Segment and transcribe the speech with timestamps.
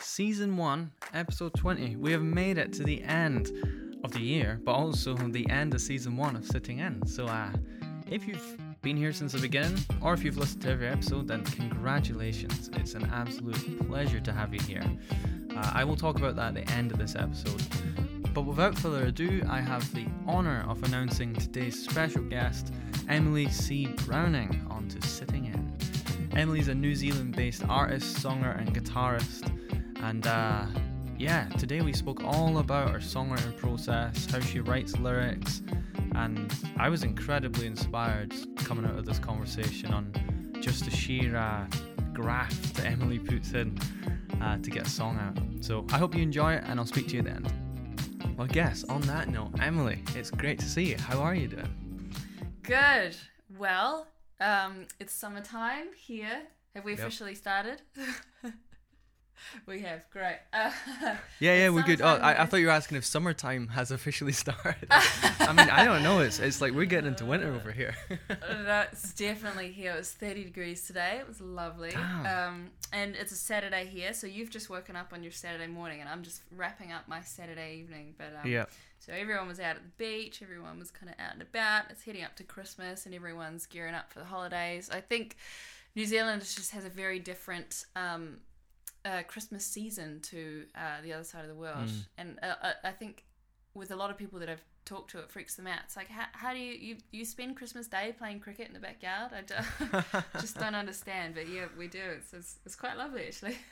[0.00, 1.96] Season 1, Episode 20.
[1.96, 3.50] We have made it to the end
[4.02, 7.06] of the year, but also the end of Season 1 of Sitting In.
[7.06, 7.50] So, uh,
[8.10, 11.44] if you've been here since the beginning, or if you've listened to every episode, then
[11.44, 12.68] congratulations.
[12.74, 14.84] It's an absolute pleasure to have you here.
[15.56, 17.62] Uh, I will talk about that at the end of this episode.
[18.34, 22.74] But without further ado, I have the honour of announcing today's special guest,
[23.08, 23.86] Emily C.
[24.06, 25.72] Browning, onto Sitting In.
[26.36, 29.50] Emily's a New Zealand based artist, songer, and guitarist.
[30.04, 30.66] And uh,
[31.16, 35.62] yeah, today we spoke all about her songwriting process, how she writes lyrics,
[36.14, 40.12] and I was incredibly inspired coming out of this conversation on
[40.60, 41.66] just the sheer uh,
[42.12, 43.78] graft that Emily puts in
[44.42, 45.64] uh, to get a song out.
[45.64, 47.52] So I hope you enjoy it, and I'll speak to you at the end.
[48.36, 50.98] Well, guess on that note, Emily, it's great to see you.
[50.98, 52.12] How are you doing?
[52.62, 53.16] Good.
[53.58, 56.42] Well, um, it's summertime here.
[56.74, 57.00] Have we Yep.
[57.00, 57.80] officially started?
[59.66, 60.08] we have.
[60.10, 60.38] Great.
[60.52, 60.70] Uh,
[61.40, 62.00] Yeah, yeah, we're good.
[62.00, 64.86] Oh, I, I thought you were asking if summertime has officially started.
[64.90, 66.20] I mean, I don't know.
[66.20, 67.94] It's it's like we're getting into winter over here.
[68.28, 69.92] That's definitely here.
[69.92, 71.18] It was 30 degrees today.
[71.20, 71.90] It was lovely.
[71.90, 72.26] Damn.
[72.26, 76.00] Um, and it's a Saturday here, so you've just woken up on your Saturday morning,
[76.00, 78.14] and I'm just wrapping up my Saturday evening.
[78.16, 78.66] But um, yeah,
[79.00, 81.84] So everyone was out at the beach, everyone was kind of out and about.
[81.90, 84.88] It's heading up to Christmas, and everyone's gearing up for the holidays.
[84.92, 85.36] I think
[85.96, 88.38] New Zealand just has a very different um,
[89.04, 92.06] uh, Christmas season to uh, the other side of the world, Mm.
[92.18, 93.24] and uh, I- I think
[93.74, 95.78] with a lot of people that I've talked to, it freaks them out.
[95.84, 98.78] It's like, how, how do you, you you spend Christmas Day playing cricket in the
[98.80, 99.32] backyard?
[99.32, 101.98] I ju- just don't understand, but yeah, we do.
[102.18, 103.56] It's it's, it's quite lovely actually.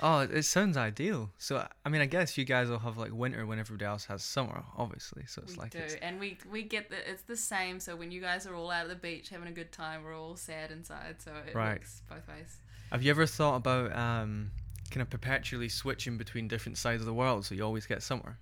[0.00, 1.28] Oh, it, sounds ideal.
[1.38, 4.22] So I mean, I guess you guys will have like winter when everybody else has
[4.22, 5.24] summer, obviously.
[5.26, 7.80] So it's we like do, it's and we we get that it's the same.
[7.80, 10.16] So when you guys are all out at the beach having a good time, we're
[10.16, 11.16] all sad inside.
[11.18, 11.78] So it Right.
[11.80, 12.58] works both ways.
[12.92, 14.52] Have you ever thought about um,
[14.90, 18.38] kind of perpetually switching between different sides of the world so you always get somewhere.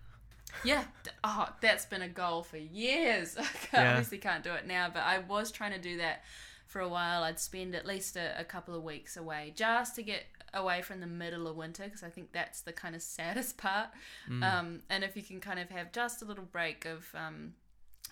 [0.65, 0.85] Yeah.
[1.23, 3.37] Oh, that's been a goal for years.
[3.39, 3.91] I Yeah.
[3.91, 6.23] obviously can't do it now, but I was trying to do that
[6.67, 7.23] for a while.
[7.25, 10.25] I'd spend at least a, a couple of weeks away just to get
[10.55, 13.89] away from the middle of winter because I think that's the kind of saddest part.
[14.31, 14.43] Mm.
[14.43, 17.53] Um, and if you can kind of have just a little break of um,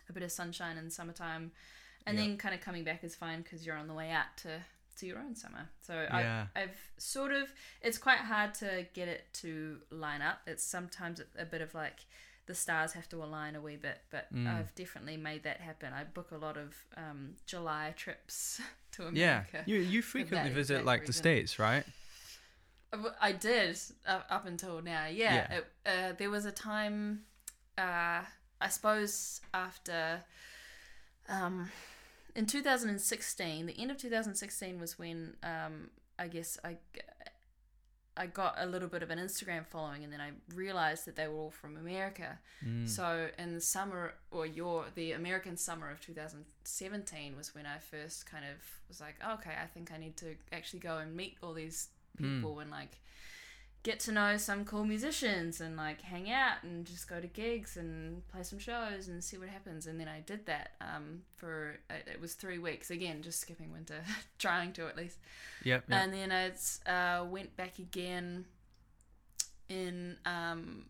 [0.09, 1.53] a bit of sunshine in summertime,
[2.07, 2.25] and Yeah.
[2.27, 4.61] then kind of coming back is fine because you're on the way out to
[4.97, 5.69] to your own summer.
[5.81, 6.47] So Yeah.
[6.55, 10.41] I, I've sort of it's quite hard to get it to line up.
[10.47, 12.07] It's sometimes a bit of like
[12.47, 14.47] the stars have to align a wee bit, but Mm.
[14.47, 15.93] I've definitely made that happen.
[15.95, 18.61] I book a lot of um, July trips
[18.93, 19.49] to America.
[19.59, 21.85] yeah, you you frequently that visit like the states, right?
[23.21, 23.77] I did
[24.07, 25.07] uh, up until now.
[25.07, 25.57] Yeah, Yeah.
[25.59, 27.23] It, uh, there was a time,
[27.77, 28.21] uh,
[28.61, 30.21] I suppose after,
[31.29, 31.69] um,
[32.35, 36.77] in 2016, the end of 2016 was when um, I guess I
[38.17, 41.27] I got a little bit of an Instagram following, and then I realized that they
[41.27, 42.39] were all from America.
[42.65, 42.89] Mm.
[42.89, 48.27] So in the summer, or your the American summer of 2017 was when I first
[48.27, 48.57] kind of
[48.89, 52.37] was like, okay, I think I need to actually go and meet all these Hmm.
[52.37, 53.01] people and like
[53.85, 57.77] get to know some cool musicians and like hang out and just go to gigs
[57.77, 59.87] and play some shows and see what happens.
[59.87, 63.71] And then I did that um, for it it was three weeks again, just skipping
[63.71, 64.03] winter,
[64.39, 65.19] trying to at least.
[65.63, 65.85] Yep.
[65.89, 66.03] yep.
[66.03, 68.47] And then I uh, went back again
[69.69, 70.87] in um,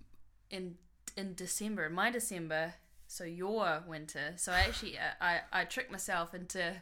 [0.50, 0.76] in
[1.16, 2.74] in December, my December.
[3.06, 4.32] So your winter.
[4.36, 6.74] So I actually uh, I I tricked myself into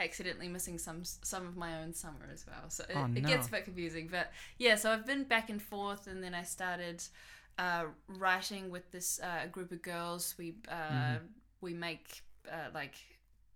[0.00, 2.68] accidentally missing some some of my own summer as well.
[2.68, 4.74] So it, Oh, it gets a bit confusing, but yeah.
[4.76, 7.02] So I've been back and forth, and then I started
[7.58, 10.34] uh, writing with this uh, group of girls.
[10.38, 11.24] We uh, Mm-hmm.
[11.60, 12.94] we make uh, like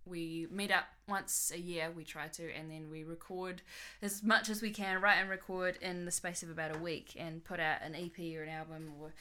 [0.06, 3.62] we meet up once a year we try to and then we record
[4.02, 7.14] as much as we can write and record in the space of about a week
[7.16, 9.14] and put out an ep or an album or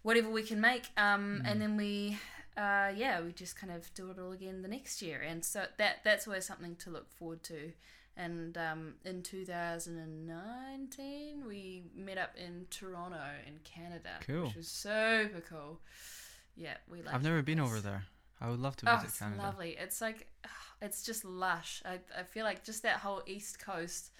[0.00, 2.16] whatever we can make um, and then we
[2.60, 5.64] uh, yeah we just kind of do it all again the next year and so
[5.78, 7.72] that that's always something to look forward to
[8.16, 14.46] and um, in 2019 we met up in toronto in canada Cool.
[14.46, 15.80] which was super cool
[16.56, 18.04] yeah we I've never been over there.
[18.42, 19.42] I would love to Oh, visit it's Canada.
[19.42, 19.76] lovely.
[19.78, 20.26] It's like,
[20.82, 21.82] it's just lush.
[21.84, 24.12] I, I feel like just that whole East Coast,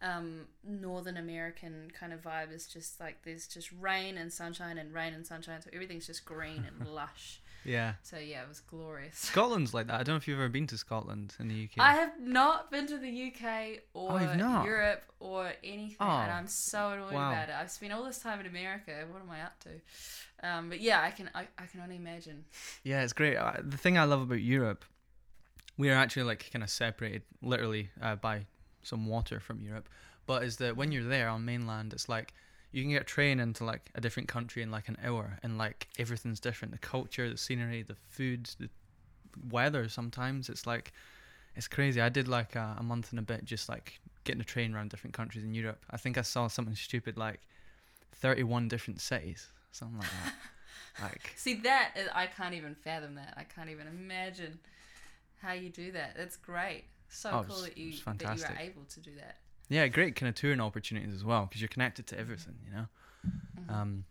[0.00, 4.94] um, Northern American kind of vibe is just like there's just rain and sunshine and
[4.94, 5.60] rain and sunshine.
[5.60, 7.42] So everything's just green and lush.
[7.66, 7.94] Yeah.
[8.02, 9.16] So yeah, it was glorious.
[9.18, 9.94] Scotland's like that.
[9.94, 11.78] I don't know if you've ever been to Scotland in the UK.
[11.78, 14.64] I have not been to the UK or Oh, you've not?
[14.64, 17.30] Europe or anything, Oh, and I'm so annoyed wow.
[17.32, 17.54] about it.
[17.60, 18.92] I've spent all this time in America.
[19.10, 20.48] What am I up to?
[20.48, 22.44] Um, but yeah, I can I, I can only imagine.
[22.84, 23.36] Yeah, it's great.
[23.36, 24.84] Uh, the thing I love about Europe,
[25.76, 28.46] we are actually like kind of separated literally uh, by
[28.82, 29.88] some water from Europe,
[30.26, 32.32] but is that when you're there on mainland, it's like
[32.76, 35.56] you can get a train into like a different country in like an hour, and
[35.56, 36.72] like everything's different.
[36.72, 38.68] The culture, the scenery, the food, the
[39.50, 39.88] weather.
[39.88, 40.92] Sometimes it's like
[41.54, 42.02] it's crazy.
[42.02, 44.90] I did like a, a month and a bit just like getting a train around
[44.90, 45.86] different countries in Europe.
[45.90, 47.40] I think I saw something stupid like
[48.16, 50.34] thirty-one different cities, something like that.
[51.02, 53.32] like See that is, I can't even fathom that.
[53.38, 54.58] I can't even imagine
[55.40, 56.14] how you do that.
[56.14, 56.84] That's great.
[57.08, 59.38] So Oh, cool that you that you are able to do that.
[59.68, 62.86] Yeah, great kind of touring opportunities as well because you're connected to everything, you know.
[63.26, 63.70] Mhm.
[63.74, 64.04] Um,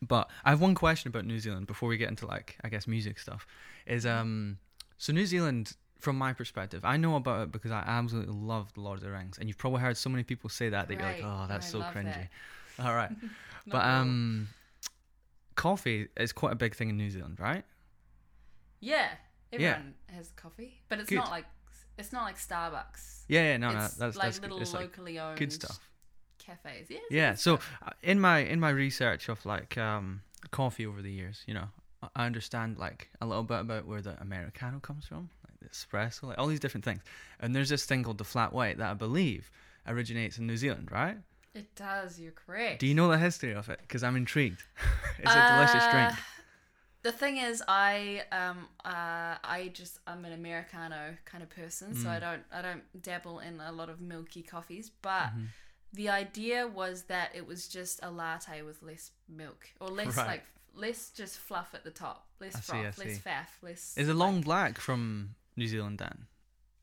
[0.00, 2.86] but I have one question about New Zealand before we get into like I guess
[2.86, 3.46] music stuff.
[3.86, 4.58] Is um,
[4.96, 8.80] so New Zealand from my perspective, I know about it because I absolutely love the
[8.80, 11.02] Lord of the Rings, and you've probably heard so many people say that that you're
[11.02, 12.28] like, oh, that's I so cringy.
[12.78, 13.10] All right,
[13.66, 14.48] but um,
[15.56, 17.64] coffee is quite a big thing in New Zealand, right?
[18.80, 19.08] yeah,
[19.50, 19.58] Yeah.
[19.58, 21.16] everyone has coffee, but it's Good.
[21.16, 21.46] not like
[21.98, 23.22] it's not like Starbucks.
[23.28, 24.44] Yeah, yeah, no, no, that's like that's good.
[24.50, 25.78] little It's like locally owned good stuff.
[26.38, 26.86] cafes.
[26.88, 27.34] Yeah, Yeah.
[27.34, 27.70] So stuff.
[27.86, 31.68] uh, in my in my research of like um coffee over the years, you know,
[32.02, 36.22] I- understand like a little bit about where the americano comes from, like the espresso,
[36.24, 37.02] like all these different things.
[37.40, 39.50] And there's this thing called the flat white that I believe
[39.86, 41.18] originates in New Zealand, right?
[41.54, 42.20] it does.
[42.20, 42.78] You're correct.
[42.78, 43.80] Do you know the history of it?
[43.80, 44.62] Because I'm intrigued.
[45.18, 46.12] it's a delicious drink.
[47.04, 51.94] Uh, The thing is, I um uh I just I'm an americano kind of person,
[51.94, 52.16] so Mm.
[52.16, 54.90] I don't I don't dabble in a lot of milky coffees.
[55.02, 55.48] But Mhm.
[55.92, 60.26] the idea was that it was just a latte with less milk or less Right.
[60.26, 63.22] like less just fluff at the top, less I froth, I less see.
[63.28, 63.96] faff, less.
[63.96, 66.26] Is like- long black from New Zealand then?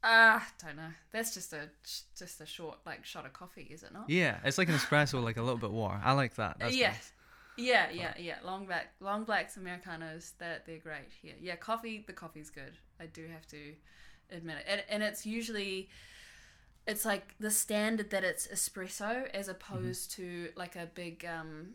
[0.07, 0.93] Ah, don't know.
[1.11, 1.69] That's just a
[2.15, 4.09] just a short like shot of coffee, is it not?
[4.09, 5.99] Yeah, it's like an espresso, like a little bit warm.
[6.03, 6.59] I like that.
[6.59, 6.91] That's yeah.
[6.91, 7.11] nice.
[7.57, 8.35] Yeah, yeah, yeah.
[8.43, 10.33] Long black, long blacks, americanos.
[10.39, 11.35] That they're great here.
[11.39, 12.03] Yeah, coffee.
[12.05, 12.73] The coffee's good.
[12.99, 13.73] I do have to
[14.31, 15.89] admit it, and, and it's usually,
[16.87, 21.69] it's like the standard that it's espresso as opposed to like a big, um,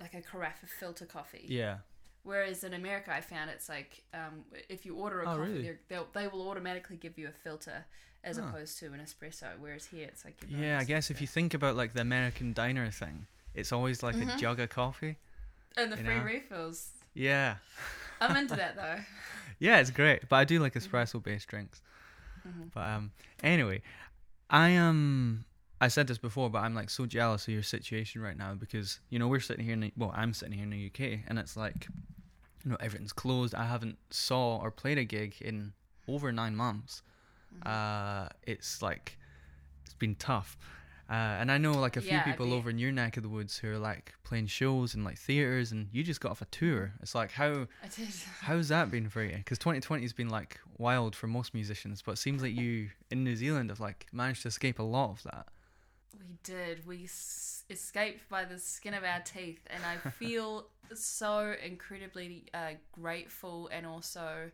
[0.00, 1.44] like a carafe of filter coffee.
[1.48, 1.78] Yeah.
[2.22, 5.62] Whereas in America, I found it's like um, if you order a Oh, coffee, really?
[5.62, 7.84] they're- they'll, they will automatically give you a filter
[8.24, 8.46] as Huh.
[8.48, 9.46] opposed to an espresso.
[9.60, 12.90] Whereas here, it's like Yeah, I guess if you think about like the American diner
[12.90, 13.26] thing,
[13.56, 14.38] it's always like a Mhm.
[14.38, 15.16] jug of coffee.
[15.78, 16.22] and the free know?
[16.22, 16.90] refills.
[17.12, 17.56] Yeah.
[18.20, 18.98] I'm into that though.
[19.58, 21.82] Yeah, it's great, but I do like espresso based drinks.
[22.48, 22.72] Mhm.
[22.72, 23.12] But um,
[23.42, 23.82] anyway,
[24.48, 25.44] I am.
[25.78, 29.00] I said this before, but I'm like so jealous of your situation right now because
[29.10, 31.38] you know we're sitting here in the, well, I'm sitting here in the UK, and
[31.38, 31.88] it's like,
[32.64, 33.54] you know, everything's closed.
[33.54, 35.74] I haven't saw or played a gig in
[36.08, 37.02] over nine months.
[37.54, 37.68] Mm-hmm.
[37.68, 39.18] Uh, it's like
[39.84, 40.56] it's been tough.
[41.08, 43.28] Uh, and I know like a few Yeah, people over in your neck of the
[43.28, 46.46] woods who are like playing shows in like theaters, and you just got off a
[46.46, 46.92] tour.
[47.00, 48.08] It's like how I did.
[48.42, 49.36] How's that been for you?
[49.36, 53.22] Because 2020 has been like wild for most musicians, but it seems like you in
[53.22, 55.46] New Zealand have like managed to escape a lot of that.
[56.18, 56.86] We did.
[56.86, 62.72] We s- escaped by the skin of our teeth, and I feel so incredibly uh,
[62.92, 64.50] grateful and also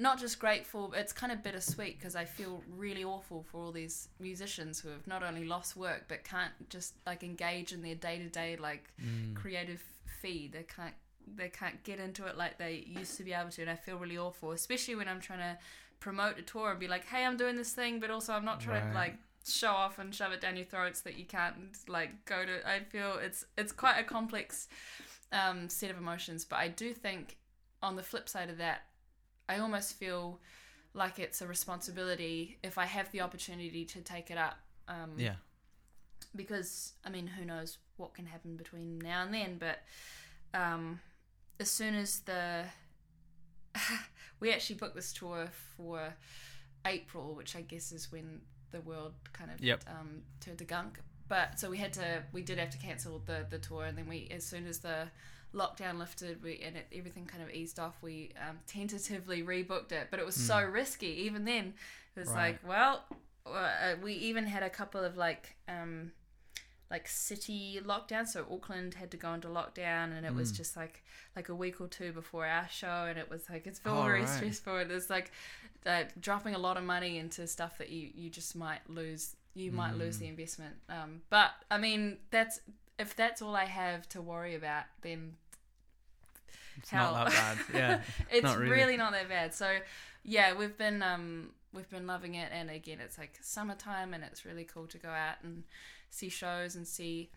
[0.00, 4.08] not just grateful, it's kind of bittersweet because I feel really awful for all these
[4.18, 8.18] musicians who have not only lost work but can't just like engage in their day
[8.18, 9.34] to day like Mm.
[9.36, 9.82] creative
[10.20, 10.52] feed.
[10.52, 10.94] They can't
[11.36, 13.96] they can't get into it like they used to be able to, and I feel
[13.98, 15.58] really awful, especially when I'm trying to
[16.00, 18.60] promote a tour and be like, "Hey, I'm doing this thing," but also I'm not
[18.60, 18.88] trying Right.
[18.90, 21.56] to like show off and shove it down your throats that you can't
[21.88, 22.66] like go to.
[22.68, 24.66] I feel it's it's quite a complex
[25.32, 27.36] um, set of emotions, but I do think
[27.82, 28.82] on the flip side of that,
[29.50, 30.40] I almost feel
[30.94, 34.58] like it's a responsibility if I have the opportunity to take it up.
[34.88, 35.36] Um, Yeah.
[36.36, 39.58] because I mean, who knows what can happen between now and then?
[39.58, 39.78] But
[40.62, 41.00] um,
[41.58, 42.64] as soon as the
[44.40, 46.14] we actually booked this tour for
[46.84, 48.40] April, which I guess is when
[48.70, 49.84] the world kind of Yep.
[49.88, 51.00] um, turned to gunk.
[51.28, 54.08] But so we had to, we did have to cancel the the tour, and then
[54.08, 55.08] we, as soon as the
[55.54, 60.08] lockdown lifted, we and it, everything kind of eased off, we um, tentatively rebooked it.
[60.10, 61.08] But it was so risky.
[61.26, 61.74] Even then,
[62.16, 62.34] it was Hmm.
[62.36, 62.58] Right.
[62.62, 63.04] like, well,
[63.46, 66.12] uh, we even had a couple of like um
[66.90, 70.56] like city lockdown so auckland had to go into lockdown and it was Mm.
[70.56, 71.04] just like
[71.36, 74.20] like a week or two before our show and it was like it's Oh, very
[74.20, 74.28] right.
[74.28, 75.30] stressful and it's like
[75.86, 79.70] uh, dropping a lot of money into stuff that you you just might lose you
[79.72, 80.20] might lose Mm.
[80.20, 82.60] the investment um but i mean that's
[83.00, 85.34] if that's all i have to worry about then
[86.78, 87.58] It's not that bad.
[87.74, 88.00] Yeah.
[88.30, 88.70] it's Not really.
[88.76, 88.96] really.
[88.96, 89.52] not that bad.
[89.54, 89.68] So
[90.24, 94.44] yeah, we've been um we've been loving it and again it's like summertime and it's
[94.44, 95.64] really cool to go out and
[96.10, 97.30] see shows and see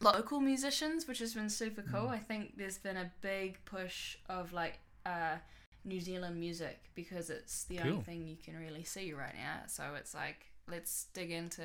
[0.00, 2.06] local musicians, which has been super cool.
[2.08, 2.10] Mm.
[2.10, 5.36] I think there's been a big push of like uh
[5.84, 7.90] New Zealand music because it's the Cool.
[7.92, 9.62] only thing you can really see right now.
[9.66, 11.62] So it's like let's dig into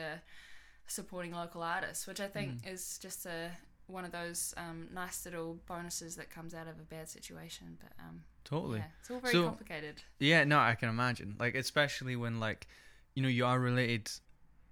[0.88, 2.74] supporting local artists, which I think Mm.
[2.74, 3.51] is just a
[3.88, 7.77] one of those um, nice little bonuses that comes out of a bad situation.
[7.79, 8.79] But um, Totally.
[8.79, 10.03] yeah, it's all very So- complicated.
[10.20, 11.36] Yeah, no, I can imagine.
[11.39, 12.67] Like, especially when like,
[13.15, 14.12] you know, you are related.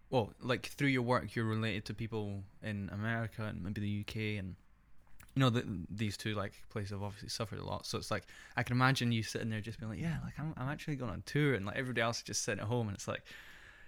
[0.09, 4.37] Well, like through your work, you're related to people in America and maybe the UK,
[4.37, 4.55] and
[5.33, 7.85] you know, the, these two like places have obviously suffered a lot.
[7.85, 8.25] So it's like
[8.57, 11.11] I can imagine you sitting there just being like, yeah, like I'm, I'm actually going
[11.11, 13.23] on tour, and like everybody else is just sitting at home, and it's like,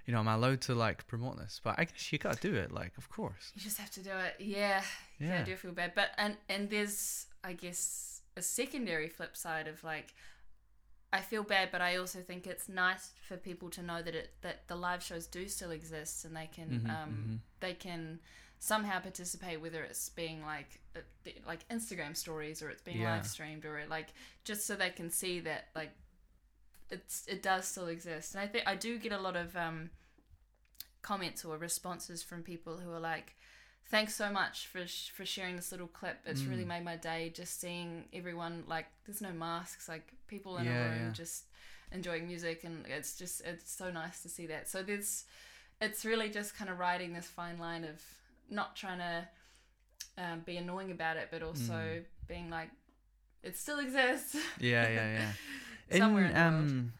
[0.07, 1.61] you know, am I allowed to like promote this?
[1.63, 2.71] But I guess you gotta do it.
[2.71, 3.51] Like, of course.
[3.55, 4.35] You just have to do it.
[4.39, 4.81] Yeah,
[5.19, 5.41] yeah.
[5.41, 5.91] I do feel bad.
[5.93, 10.15] But and and there's I guess a secondary flip side of like
[11.13, 14.33] I feel bad, but I also think it's nice for people to know that it
[14.41, 17.39] that the live shows do still exist and they can Mhm, um mhm.
[17.59, 18.19] they can
[18.59, 20.99] somehow participate whether it's being like uh,
[21.45, 23.15] like Instagram stories or it's being Yeah.
[23.15, 24.07] live streamed or it, like
[24.45, 25.91] just so they can see that like
[26.89, 29.89] it's it does still exist and I think I do get a lot of um
[31.01, 33.35] comments or responses from people who are like
[33.89, 36.67] thanks so much for sh- for sharing this little clip it's really Mm.
[36.67, 40.89] made my day just seeing everyone like there's no masks like people in Yeah, a
[40.89, 41.11] room yeah.
[41.13, 41.45] just
[41.91, 45.23] enjoying music and it's just it's so nice to see that so there's
[45.79, 48.01] it's really just kind of riding this fine line of
[48.49, 49.27] not trying to
[50.17, 52.03] um, be annoying about it but also Mm.
[52.27, 52.71] being like
[53.43, 55.31] it still exists Yeah, yeah, yeah.
[55.91, 56.93] Somewhere in um,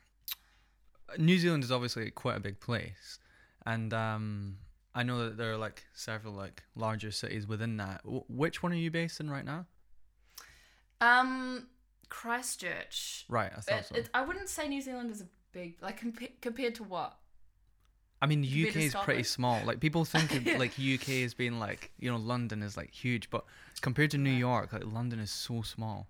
[1.18, 3.20] New Zealand is obviously quite a big place,
[3.66, 4.58] and um,
[4.96, 8.04] I know that there are like several like larger cities within that.
[8.04, 9.66] W- which one are you based in right now?
[11.02, 11.68] um
[12.10, 13.96] christchurch Right, I thought it, so.
[13.96, 17.18] it, i wouldn't say new zealand is a big like compa- compared to what
[18.20, 19.64] I mean, the compared UK is pretty small.
[19.64, 23.30] Like people think of like UK as being like you know London is like huge,
[23.30, 23.46] but
[23.82, 24.32] compared to New.
[24.32, 26.08] York, like London is so small.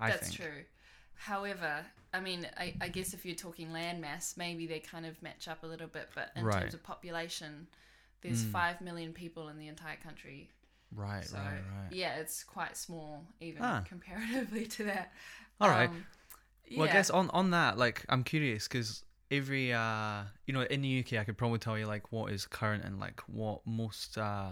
[0.00, 0.40] I That's think.
[0.40, 0.64] true.
[1.16, 5.48] However, I mean, I, I guess if you're talking landmass, maybe they kind of match
[5.48, 6.08] up a little bit.
[6.14, 6.60] But in Right.
[6.60, 7.66] terms of population,
[8.22, 8.52] there's Mm.
[8.52, 10.50] five million people in the entire country.
[10.94, 11.90] Right, So right, right.
[11.90, 13.82] yeah, it's quite small, even Ah.
[13.84, 15.12] comparatively to that.
[15.60, 15.88] All right.
[15.90, 16.04] Um,
[16.76, 20.82] Well, I guess on on that, like, I'm curious because every, uh, you know, in
[20.82, 24.18] the UK, I could probably tell you like what is current and like what most,
[24.18, 24.50] uh,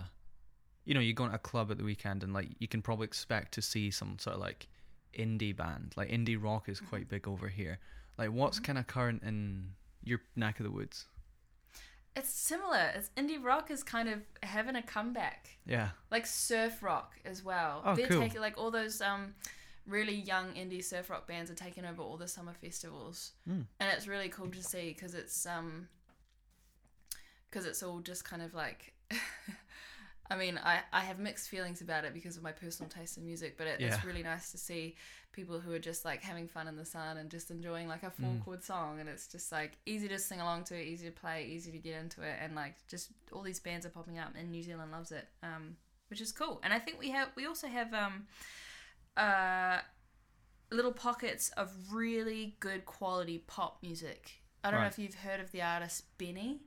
[0.84, 3.04] you know, you go to a club at the weekend and like you can probably
[3.04, 4.68] expect to see some sort of like
[5.18, 7.78] indie band, like indie rock is quite big over here.
[8.18, 8.64] Like, what's Mhm.
[8.64, 11.06] kind of current in your neck of the woods?
[12.14, 12.92] It's similar.
[12.94, 15.48] It's indie rock is kind of having a comeback.
[15.64, 15.90] Yeah.
[16.10, 17.80] like surf rock as well.
[17.84, 18.20] Oh, They're cool.
[18.20, 19.34] taking like all those um
[19.86, 23.66] really young indie surf rock bands are taking over all the summer festivals, Mm.
[23.80, 25.88] and it's really cool to see because it's um
[27.48, 28.92] because it's all just kind of like.
[30.32, 33.24] I mean, I, I have mixed feelings about it because of my personal taste in
[33.24, 33.88] music, but it, Yeah.
[33.88, 34.96] it's really nice to see
[35.32, 38.10] people who are just like having fun in the sun and just enjoying like a
[38.10, 38.44] four Mm.
[38.44, 41.70] chord song, and it's just like easy to sing along to, easy to play, easy
[41.72, 44.62] to get into it, and like just all these bands are popping up, and New
[44.62, 45.76] Zealand loves it, um,
[46.08, 46.60] which is cool.
[46.64, 48.26] And I think we have we also have um,
[49.16, 49.78] uh,
[50.70, 54.42] little pockets of really good quality pop music.
[54.64, 56.60] I don't know if you've heard of the artist BENEE.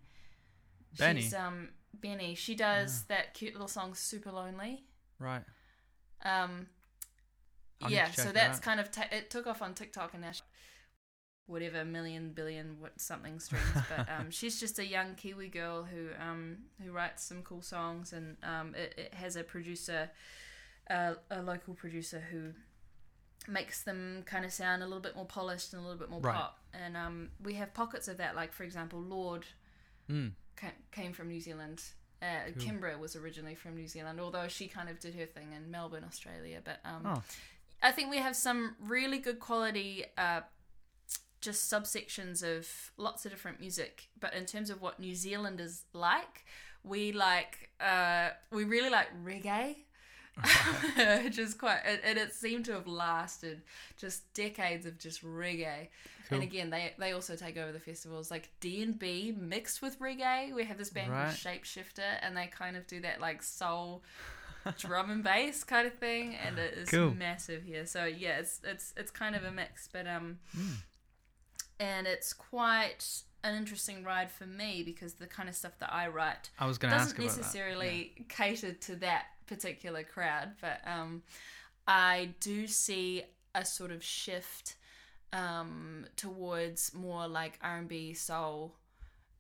[0.97, 1.21] BENEE?
[1.21, 1.69] She's um
[2.01, 2.35] BENEE.
[2.35, 4.79] She does that cute little song "Supalonely."
[5.19, 5.43] Right.
[6.23, 6.67] Um,
[7.81, 8.63] I'll yeah, so that's out.
[8.63, 10.41] kind of ta- it took off on TikTok and now she-
[11.47, 13.63] whatever million billion what something streams.
[13.95, 18.13] but um, she's just a young Kiwi girl who um who writes some cool songs
[18.13, 20.09] and um it, it has a producer,
[20.89, 22.51] uh, a local producer who
[23.47, 26.19] makes them kind of sound a little bit more polished and a little bit more
[26.21, 26.33] Right.
[26.35, 26.57] pop.
[26.73, 29.45] And um we have pockets of that, like for example, Lorde
[30.09, 30.31] Mm.
[30.55, 31.81] Ca- came from New Zealand.
[32.21, 32.25] Uh,
[32.57, 32.63] Cool.
[32.63, 36.03] Kimbra was originally from New Zealand, although she kind of did her thing in Melbourne,
[36.05, 36.61] Australia.
[36.63, 37.23] But um, Oh.
[37.83, 40.41] I think we have some really good quality, uh,
[41.41, 44.07] just subsections of lots of different music.
[44.19, 46.45] But in terms of what New Zealand is like,
[46.83, 49.75] we like uh, we really like reggae.
[51.23, 53.61] which is quite and and it seemed to have lasted
[53.97, 55.87] just decades of just reggae
[56.29, 56.39] Cool.
[56.39, 60.65] and again they they also take over the festivals like d&b mixed with reggae we
[60.65, 61.25] have this band Right.
[61.25, 64.03] called shapeshifter and they kind of do that like soul
[64.77, 67.13] drum and bass kind of thing and it is Cool.
[67.13, 70.75] massive here so yeah it's it's it's kind of a mix but um Mm.
[71.79, 76.07] and it's quite an interesting ride for me because the kind of stuff that i
[76.07, 81.23] write I was going to ask doesn't necessarily cater to that particular crowd, but um,
[81.87, 83.23] I do see
[83.53, 84.75] a sort of shift
[85.33, 88.75] um, towards more like R and B, soul,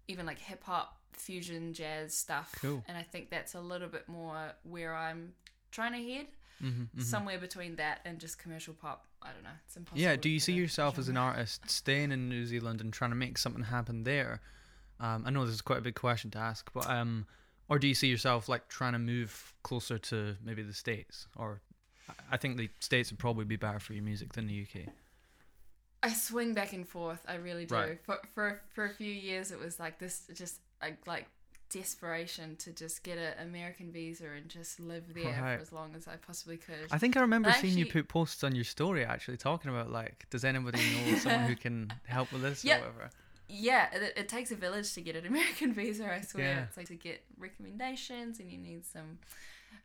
[0.07, 2.53] even like hip hop, fusion, jazz stuff.
[2.61, 2.83] Cool.
[2.87, 5.33] And I think that's a little bit more where I'm
[5.71, 6.27] trying to head.
[6.63, 7.03] Mhm, mhm.
[7.03, 9.07] Somewhere between that and just commercial pop.
[9.21, 9.49] I don't know.
[9.65, 10.01] It's impossible.
[10.01, 13.15] Yeah, do you see yourself as an artist staying in New Zealand and trying to
[13.15, 14.41] make something happen there?
[14.99, 17.25] Um, I know this is quite a big question to ask, but um,
[17.69, 21.27] or do you see yourself like trying to move closer to maybe the states?
[21.35, 21.61] Or
[22.31, 24.87] I- think the states would probably be better for your music than the UK.
[26.03, 27.21] I swing back and forth.
[27.27, 27.73] I really do.
[27.75, 27.99] Right.
[28.05, 31.25] For for for a few years, it was like this, just like like
[31.71, 35.55] desperation to just get an American visa and just live there Right.
[35.57, 36.87] for as long as I possibly could.
[36.91, 40.27] I think I remember seeing you put posts on your story actually talking about like,
[40.29, 42.77] does anybody know someone who can help with this Yep.
[42.77, 43.09] or whatever?
[43.47, 46.11] Yeah, it, it takes a village to get an American visa.
[46.11, 46.63] I swear, Yeah.
[46.63, 49.19] it's like to get recommendations, and you need some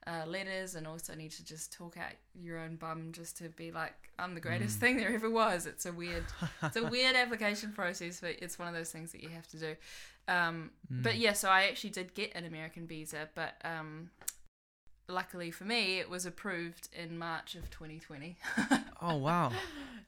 [0.06, 3.70] uh, letters, and also need to just talk out your own bum just to be
[3.70, 4.80] like, I'm the greatest Mm.
[4.80, 5.66] thing there ever was.
[5.66, 6.24] It's a weird,
[6.62, 9.58] it's a weird application process, but it's one of those things that you have to
[9.58, 9.76] do.
[10.28, 11.20] Um, But Mm.
[11.20, 14.10] yeah, so I actually did get an American visa, but um,
[15.08, 18.36] luckily for me, it was approved in March of 2020.
[19.02, 19.50] Oh wow.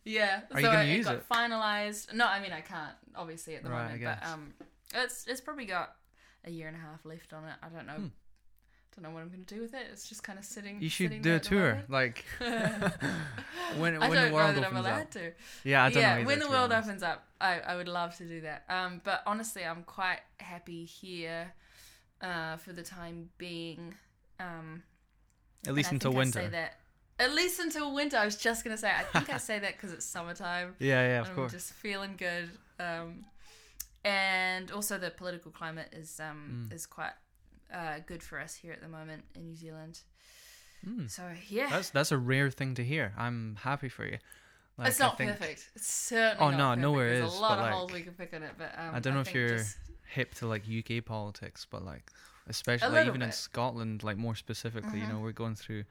[0.05, 1.29] Yeah, Are so you gonna it use got it?
[1.31, 2.13] finalized.
[2.15, 4.55] No, I mean I can't obviously at the Right, moment, but um,
[4.95, 5.95] it's it's probably got
[6.45, 7.55] a year and a half left on it.
[7.63, 7.93] I don't know.
[7.95, 8.07] Hmm.
[8.95, 9.87] Don't know what I'm gonna do with it.
[9.91, 10.81] It's just kind of sitting.
[10.83, 12.25] You should sitting do a tour, like
[13.79, 15.11] when when the world opens up.
[15.13, 15.33] to.
[15.65, 16.25] Yeah, I don't yeah, know.
[16.25, 16.89] when the world honest.
[16.89, 18.65] opens up, I, I would love to do that.
[18.69, 21.53] Um, but honestly, I'm quite happy here,
[22.21, 23.95] uh, for the time being.
[24.41, 24.83] Um,
[25.67, 26.51] at least until think I say winter.
[26.51, 26.81] that
[27.23, 28.17] at least until winter.
[28.17, 28.91] I was just gonna say.
[28.91, 30.75] I think I say that because it's summertime.
[30.91, 31.53] Yeah, yeah, of I'm course.
[31.53, 32.49] just feeling good.
[32.81, 33.25] Um,
[34.05, 36.75] and also the political climate is um Mm.
[36.75, 37.13] is quite
[37.73, 40.01] uh good for us here at the moment in New Zealand.
[40.87, 41.09] Mm.
[41.11, 43.13] So yeah, That's that's a rare thing to hear.
[43.17, 44.19] I'm happy for you.
[44.79, 45.71] Like, it's not think perfect.
[45.77, 46.81] It's certainly Oh, no, perfect.
[46.83, 48.95] nowhere There's is, a lot of like, holes we can pick in it, but um,
[48.95, 49.77] I don't know if you're just-
[50.09, 52.11] hip to like UK politics, but like
[52.49, 53.33] especially like, even in.
[53.33, 55.11] Scotland, like more specifically, you Mhm.
[55.13, 55.85] know, we're going through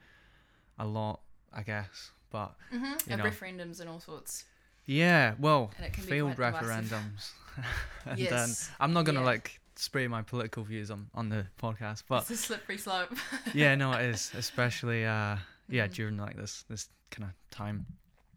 [0.82, 1.22] a lot,
[1.54, 2.12] I guess.
[2.32, 3.30] But Mhm, you and know.
[3.30, 4.46] referendums and all sorts.
[4.86, 6.70] yeah, well, And it can be failed quite divisive.
[6.92, 7.32] referendums.
[8.06, 9.26] and yes, I'm not gonna yeah.
[9.34, 13.14] like spray my political views on on the podcast, but it's a slippery slope.
[13.54, 15.38] yeah, no, it is, especially uh,
[15.70, 15.94] yeah, Mhm.
[15.94, 17.86] during like this this kind of time.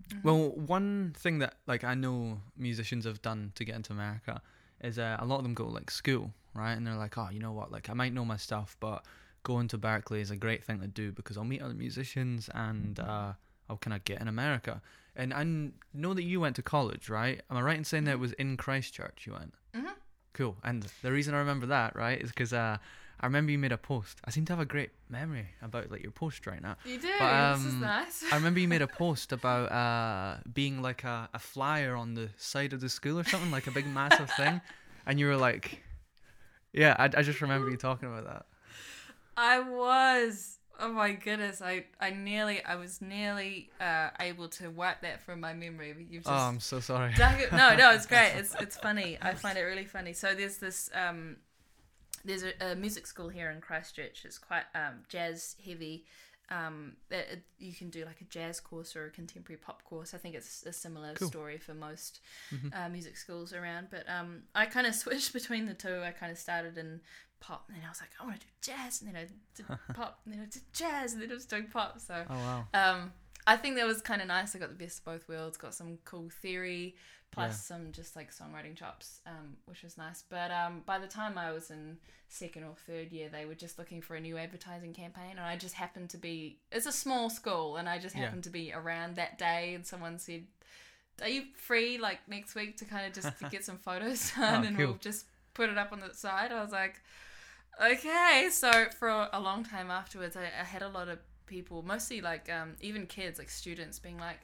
[0.09, 0.23] Mhm.
[0.25, 4.42] Well, one thing that like I know musicians have done to get into America
[4.83, 6.73] is uh, a lot of them go like school, right?
[6.77, 7.71] And they're like, oh, you know what?
[7.71, 9.05] Like I might know my stuff, but
[9.44, 12.98] going to Berklee is a great thing to do because I'll meet other musicians and
[12.98, 13.33] uh,
[13.70, 14.83] I'll kind of get in America.
[15.14, 15.44] And I
[15.96, 17.40] know that you went to college, right?
[17.48, 19.54] Am I right in saying that it was in Christchurch you went?
[19.74, 19.92] Mhm.
[20.33, 20.57] Cool.
[20.64, 22.78] And the reason I remember that, right, is because uh,
[23.20, 24.18] I remember you made a post.
[24.24, 26.76] I seem to have a great memory about like your post right now.
[26.85, 27.09] you do.
[27.20, 28.24] but, this is um, nice.
[28.33, 32.30] I remember you made a post about uh, being like a, a flyer on the
[32.37, 34.61] side of the school or something, like a big massive thing.
[35.07, 35.83] And you were like,
[36.72, 38.46] yeah, I, I just remember you talking about that.
[39.37, 40.59] I was.
[40.81, 41.62] Oh my goodness!
[41.62, 45.92] I I nearly I was nearly uh, able to wipe that from my memory.
[45.92, 47.12] But you've just Oh, I'm so sorry.
[47.12, 47.53] it.
[47.53, 48.33] No, no, it's great.
[48.37, 49.16] It's it's funny.
[49.23, 50.12] I find it really funny.
[50.14, 51.37] So there's this um,
[52.25, 54.25] there's a, a music school here in Christchurch.
[54.25, 56.07] It's quite um jazz heavy.
[56.51, 60.12] Um, it, it- you can do like a jazz course or a contemporary pop course.
[60.12, 61.29] I think it's a similar Cool.
[61.29, 62.20] story for most
[62.53, 62.75] Mhm.
[62.77, 63.88] uh, music schools around.
[63.90, 66.03] But um, I kind of switched between the two.
[66.03, 67.01] I kind of started in
[67.46, 69.66] pop, and then I was like, I want to do jazz, and then I did
[69.94, 72.00] pop, and then I did jazz, and then I was doing pop.
[72.00, 72.66] So Oh, wow.
[72.74, 73.12] um,
[73.46, 74.54] I think that was kind of nice.
[74.57, 75.57] I got the best of both worlds.
[75.57, 76.96] Got some cool theory
[77.30, 77.76] plus Yeah.
[77.76, 80.22] some just like songwriting chops, um, which was nice.
[80.28, 83.76] But um, by the time I was in second or third year, they were just
[83.78, 86.61] looking for a new advertising campaign, and I just happened to be.
[86.72, 88.22] It's a small school, and I just Yeah.
[88.22, 90.46] happened to be around that day, and someone said.
[91.22, 94.66] Are you free like next week to kind of just get some photos done Oh,
[94.66, 94.87] and cool.
[94.87, 96.50] we'll just put it up on the side?
[96.50, 97.00] I was like,
[97.83, 98.49] okay.
[98.51, 102.51] So for a long time afterwards, I, I had a lot of people, mostly like
[102.51, 104.41] um, even kids, like students, being like,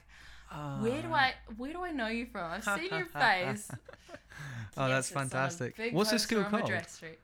[0.79, 1.13] "Where do.
[1.13, 2.51] I where do I know you from?
[2.51, 3.71] I've seen your face."
[4.77, 5.75] Oh, Yes, that's it's on a fantastic.
[5.77, 6.63] big What's the poster school on called?
[6.71, 7.19] Madras Street.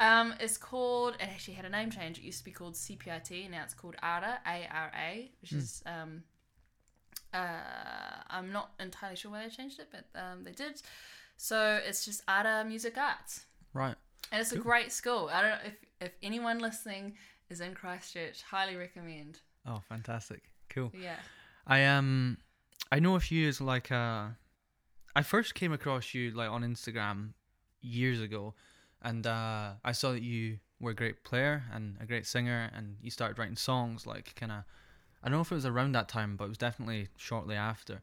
[0.00, 1.14] Um, it's called.
[1.14, 2.18] It actually had a name change.
[2.18, 3.50] It used to be called CPIT.
[3.50, 5.58] Now it's called ARA, A R A, which Hmm.
[5.58, 6.22] is um.
[7.32, 10.82] Uh, I'm not entirely sure why they changed it, but um, they did.
[11.38, 13.94] So it's just ARA Music Arts, Right.
[14.32, 15.30] And it's a great school.
[15.32, 17.14] I don't know if if anyone listening
[17.48, 19.40] is in Christchurch, highly recommend.
[19.66, 20.42] Oh, fantastic.
[20.68, 20.90] Cool.
[20.92, 21.16] Yeah.
[21.66, 22.38] I um
[22.90, 24.28] I know of you as like uh
[25.14, 27.34] I first came across you like on Instagram
[27.80, 28.54] years ago
[29.02, 32.96] and uh I saw that you were a great player and a great singer and
[33.00, 34.64] you started writing songs like kinda
[35.22, 38.00] I don't know if it was around that time but it was definitely shortly after.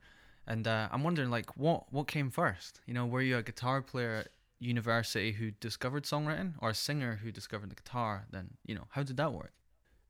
[0.48, 2.80] And uh I'm wondering like what what came first?
[2.86, 4.26] You know, were you a guitar player
[4.60, 9.04] university who discovered songwriting or a singer who discovered the guitar then, you know, how
[9.04, 9.54] did that work?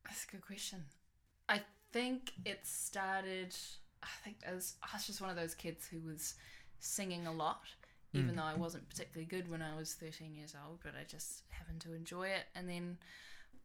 [0.05, 0.85] That's a good question.
[1.47, 3.55] I think it started.
[4.01, 6.35] I think I was, I was just one of those kids who was
[6.79, 7.62] singing a lot,
[8.13, 8.38] even Mm.
[8.38, 11.81] though I wasn't particularly good when I was 13 years old, but I just happened
[11.81, 12.45] to enjoy it.
[12.55, 12.97] And then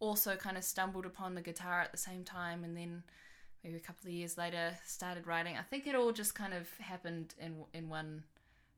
[0.01, 3.03] also kind of stumbled upon the guitar at the same time, and then
[3.63, 5.57] maybe a couple of years later started writing.
[5.57, 8.25] I think it all just kind of happened in in one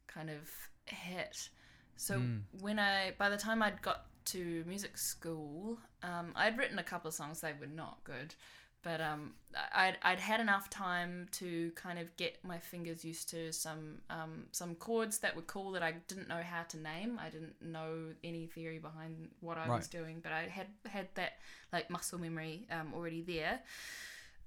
[0.07, 0.49] kind of
[0.85, 1.49] hit.
[1.97, 2.43] So Mm.
[2.61, 7.09] when I, by the time I'd got to music school, um, I'd written a couple
[7.09, 7.41] of songs.
[7.41, 8.35] They were not good,
[8.83, 9.35] but um,
[9.73, 14.47] I'd I'd had enough time to kind of get my fingers used to some um,
[14.53, 17.19] some chords that were cool that I didn't know how to name.
[17.19, 21.39] I didn't know any theory behind what I was doing, but I had had that
[21.73, 23.61] like muscle memory um, already there.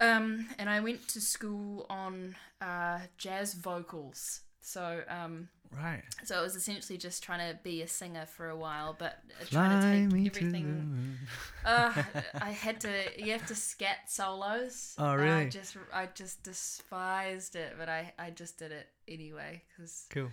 [0.02, 4.42] Um, and I went to school on uh, jazz vocals.
[4.62, 6.02] So um, Right.
[6.24, 9.68] so it was essentially just trying to be a singer for a while, but Fly
[9.68, 10.66] trying to take to everything.
[10.66, 11.18] moon.
[11.64, 11.94] Uh,
[12.42, 12.90] I had to.
[13.18, 14.96] You have to scat solos.
[14.98, 15.50] Oh, I really?
[15.50, 20.30] just I just despised it, but I I just did it anyway because Cool.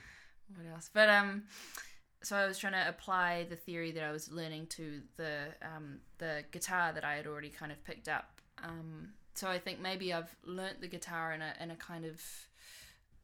[0.54, 0.90] what else?
[0.92, 1.42] But um,
[2.22, 5.98] so I was trying to apply the theory that I was learning to the um
[6.18, 8.40] the guitar that I had already kind of picked up.
[8.64, 12.20] Um, so I think maybe I've learnt the guitar in a in a kind of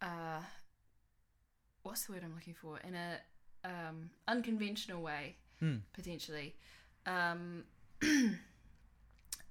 [0.03, 0.41] uh,
[1.83, 2.79] what's the word I'm looking for?
[2.81, 3.19] In a
[3.65, 5.77] um unconventional way Hmm.
[5.93, 6.57] potentially.
[7.07, 7.65] Um,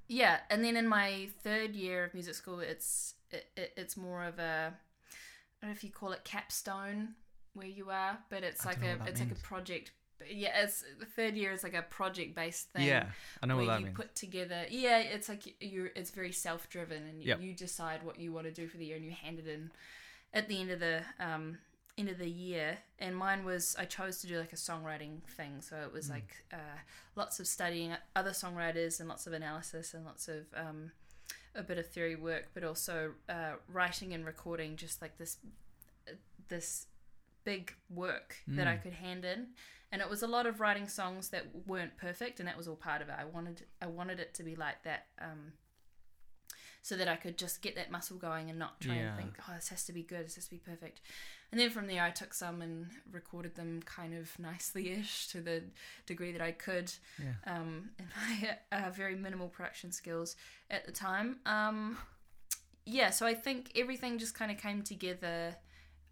[0.07, 4.25] yeah, and then in my third year of music school, it's it, it, it's more
[4.25, 7.09] of a I don't know if you call it capstone
[7.53, 9.91] where you are, but it's I like a it's like a project.
[10.29, 12.87] Yeah, it's the third year is like a project based thing.
[12.87, 13.05] Yeah,
[13.41, 13.97] I know where what that you means.
[13.97, 14.65] put together.
[14.69, 15.87] Yeah, it's like you- you're.
[15.95, 17.41] It's very self driven, and Yep.
[17.41, 19.71] you decide what you want to do for the year, and you hand it in
[20.33, 21.57] at the end of the um
[21.97, 22.77] end of the year.
[22.99, 26.11] And mine was I chose to do like a songwriting thing, so it was Mm.
[26.11, 26.77] like uh,
[27.15, 30.91] lots of studying other songwriters and lots of analysis and lots of um,
[31.55, 35.37] a bit of theory work, but also uh, writing and recording just like this
[36.47, 36.87] this
[37.43, 38.81] big work that I Mm.
[38.83, 39.47] could hand in.
[39.91, 42.75] And it was a lot of writing songs that weren't perfect, and that was all
[42.77, 43.15] part of it.
[43.17, 45.53] I wanted I wanted it to be like that, um,
[46.83, 49.09] so that I could just get that muscle going and not try Yeah.
[49.09, 51.01] and think, oh, this has to be good, this has to be perfect.
[51.51, 55.63] And then from there, I took some and recorded them kind of nicely-ish to the
[56.05, 57.33] degree that I could Yeah.
[57.45, 60.35] um, in my uh, very minimal production skills
[60.69, 61.39] at the time.
[61.45, 61.97] Um,
[62.85, 65.55] yeah, so I think everything just kind of came together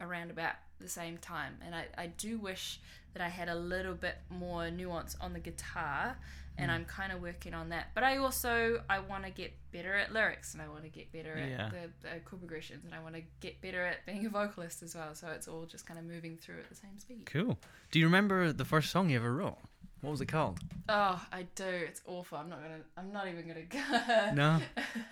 [0.02, 2.80] around about the same time, and I, I do wish
[3.14, 6.18] that I had a little bit more nuance on the guitar,
[6.60, 6.74] and Mm.
[6.76, 7.88] I'm kind of working on that.
[7.96, 11.12] But I also I want to get better at lyrics, and I want to get
[11.12, 11.66] better Yeah.
[11.68, 14.84] at the, the chord progressions, and I want to get better at being a vocalist
[14.84, 15.16] as well.
[15.16, 17.26] So it's all just kind of moving through at the same speed.
[17.26, 17.58] Cool.
[17.92, 19.58] Do you remember the first song you ever wrote?
[20.02, 20.60] What was it called?
[20.88, 21.64] Oh, I do.
[21.66, 22.38] It's awful.
[22.38, 22.80] I'm not gonna.
[22.98, 24.34] I'm not even gonna go.
[24.34, 24.60] No.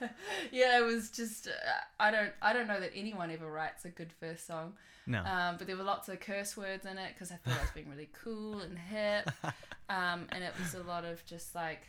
[0.52, 1.48] yeah, it was just.
[1.48, 1.52] Uh,
[2.00, 2.32] I don't.
[2.42, 4.74] I don't know that anyone ever writes a good first song.
[5.06, 5.24] No.
[5.24, 7.72] Um, but there were lots of curse words in it because I thought I was
[7.72, 9.30] being really cool and hip.
[9.90, 11.82] Um, and it was a lot of just like.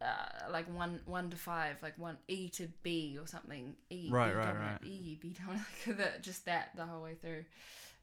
[0.00, 3.74] Uh, like one one to five, like one E to B or something.
[3.90, 4.90] E, Right, B right, dominant, right.
[4.90, 5.66] E, B dominant,
[5.98, 7.44] that, just that the whole way through.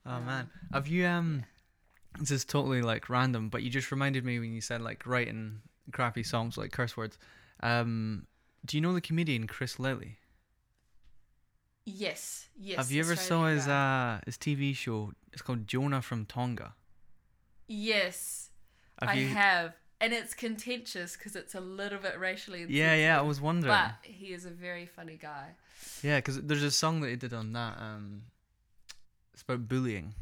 [0.06, 1.44] Oh Um, man, have you um?
[2.20, 5.62] This is totally like random, but you just reminded me when you said like writing
[5.92, 7.18] crappy songs like curse words.
[7.62, 8.28] Um,
[8.66, 10.18] do you know the comedian Chris Lilley?
[11.86, 12.78] Yes, yes.
[12.78, 15.12] have you ever saw his uh his TV show?
[15.34, 16.76] It's called Jonah from Tonga.
[17.68, 18.52] Yes,
[19.00, 19.28] Have I you?
[19.30, 22.66] have, and it's contentious because it's a little bit racially.
[22.70, 23.18] yeah, yeah.
[23.18, 23.74] I was wondering.
[23.74, 25.56] But he is a very funny guy.
[26.04, 27.78] Yeah, because there's a song that he did on that.
[27.80, 28.24] Um,
[29.34, 30.14] it's about bullying,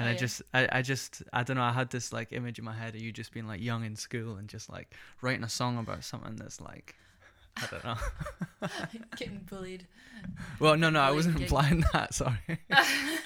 [0.00, 1.62] and Oh, I just, I, I just, I don't know.
[1.62, 3.96] I had this like image in my head of you just being like young in
[3.96, 6.94] school and just like writing a song about something that's like,
[7.56, 7.96] I don't know.
[9.16, 9.86] Getting bullied.
[10.58, 11.44] well, no, no, I wasn't gig.
[11.44, 12.14] implying that.
[12.20, 12.38] Sorry,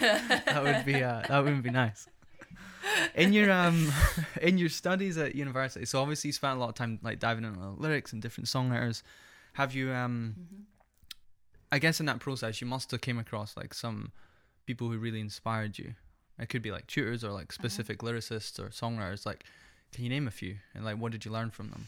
[0.01, 2.07] that would be, uh, that wouldn't be nice.
[3.15, 3.91] In your um,
[4.43, 7.45] in your studies at university, so obviously you spent a lot of time like diving
[7.45, 9.03] into lyrics and different songwriters.
[9.55, 10.35] Have you um?
[10.39, 10.63] Mhm.
[11.73, 14.13] I guess in that process, you must have came across like some
[14.67, 15.95] people who really inspired you.
[16.39, 19.25] It could be like tutors or like specific lyricists or songwriters.
[19.25, 19.45] Like,
[19.93, 20.57] can you name a few?
[20.75, 21.87] And like, what did you learn from them?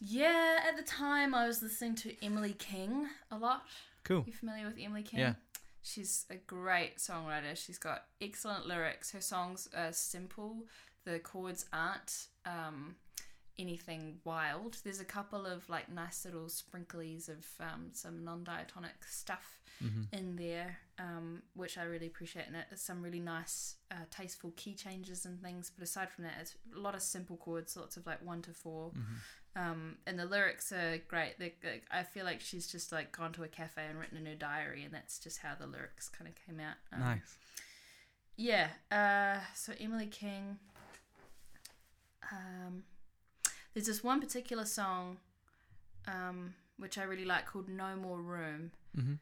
[0.00, 3.64] Yeah, at the time I was listening to Emily King a lot.
[4.04, 4.24] Cool.
[4.26, 5.20] You familiar with Emily King?
[5.20, 5.34] Yeah.
[5.82, 7.56] She's a great songwriter.
[7.56, 9.10] She's got excellent lyrics.
[9.10, 10.64] Her songs are simple.
[11.04, 12.96] The chords aren't um,
[13.60, 14.78] anything wild.
[14.84, 20.36] There's a couple of like nice little sprinklies of um, some non-diatonic stuff hmm in
[20.36, 22.46] there, um, which I really appreciate.
[22.46, 25.70] And it's some really nice, uh, tasteful key changes and things.
[25.74, 28.52] But aside from that, it's a lot of simple chords, lots of like one to
[28.52, 28.90] four.
[28.90, 29.16] hmm
[29.56, 31.38] Um, and the lyrics are great.
[31.38, 34.26] They, they- I feel like she's just like gone to a cafe and written in
[34.26, 36.76] her diary, and that's just how the lyrics kind of came out.
[36.92, 37.36] Um, Nice.
[38.36, 38.68] yeah.
[38.92, 40.58] Uh, so Emily King.
[42.32, 42.82] Um,
[43.74, 45.18] there's this one particular song,
[46.08, 49.14] um, which I really like called "No More Room." Mm-hmm.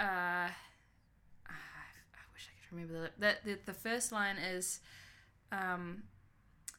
[0.00, 4.80] Uh, I wish I could remember the that the, the first line is,
[5.50, 6.02] um,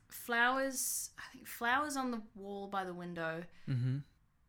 [0.09, 1.11] flowers.
[1.17, 3.43] I think flowers on the wall by the window.
[3.69, 3.97] Mm-hmm.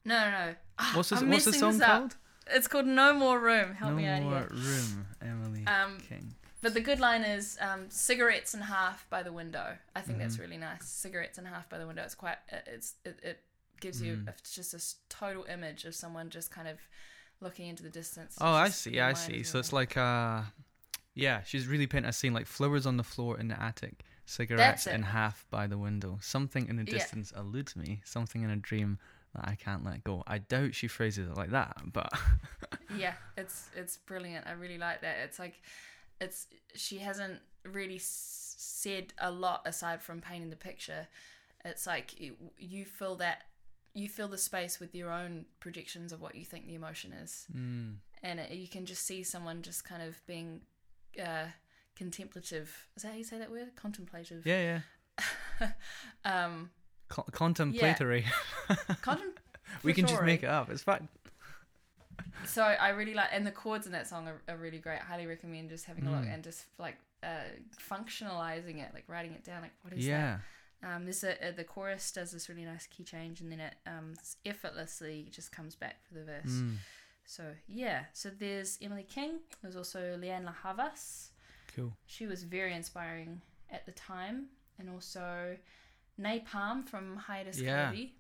[0.07, 0.55] No, no, no.
[0.79, 2.17] Ah, What's this, what's the song called?
[2.51, 4.49] It's called "No More Room." Help no me out more here.
[4.53, 6.35] room, Emily Um, King.
[6.65, 9.77] But the good line is um, cigarettes in half by the window.
[9.95, 10.41] I think that's Mhm.
[10.41, 10.87] really nice.
[10.89, 12.03] Cigarettes in half by the window.
[12.03, 12.39] It's quite.
[12.51, 13.39] it- It's it, it
[13.81, 14.29] gives you Mm.
[14.29, 16.79] a, just a total image of someone just kind of
[17.41, 18.39] looking into the distance.
[18.41, 18.99] Oh, I see.
[18.99, 19.43] I see.
[19.43, 20.43] So it's like uh,
[21.13, 24.87] yeah, she's really painting a scene like flowers on the floor in the attic, cigarettes
[24.87, 26.19] in half by the window.
[26.23, 26.99] Something in the Yeah.
[26.99, 28.01] distance eludes me.
[28.07, 28.99] Something in a dream
[29.35, 30.23] that I can't let go.
[30.27, 32.11] I doubt she phrases it like that, but
[32.97, 34.47] yeah, it's it's brilliant.
[34.47, 35.19] I really like that.
[35.19, 35.61] It's like
[36.25, 41.07] it's she hasn't really s- said a lot aside from painting the picture.
[41.65, 43.43] It's like you, you fill that
[43.95, 47.47] you fill the space with your own projections of what you think the emotion is.
[47.57, 50.61] mm, and it, you can just see someone just kind of being
[51.25, 51.47] uh,
[51.97, 52.89] contemplative.
[52.97, 53.77] Is that how you say that word?
[53.77, 54.45] Contemplative.
[54.45, 54.81] yeah,
[55.61, 55.69] yeah,
[56.25, 56.71] um,
[57.09, 58.25] Co- contemplatory.
[59.03, 59.37] contem-
[59.83, 60.71] we can just make it up.
[60.71, 61.09] It's fine.
[62.47, 64.99] So I really like, and the chords in that song are, are really great.
[65.01, 66.35] Highly recommend just having a look Mm.
[66.35, 67.45] and just like uh,
[67.91, 69.63] functionalizing it, like writing it down.
[69.63, 70.39] Like what is Yeah.
[70.83, 70.97] that?
[70.97, 73.75] Um, there's a, uh, the chorus does this really nice key change, and then it
[73.87, 76.51] um, effortlessly just comes back for the verse.
[76.51, 76.77] Mm,
[77.25, 79.39] So yeah, so there's Emily King.
[79.63, 81.31] There's also Lianne La Havas.
[81.75, 81.93] cool.
[82.07, 84.47] She was very inspiring at the time,
[84.79, 85.57] and also
[86.19, 87.85] Nai Palm from Hiatus Yeah.
[87.87, 88.15] Kennedy.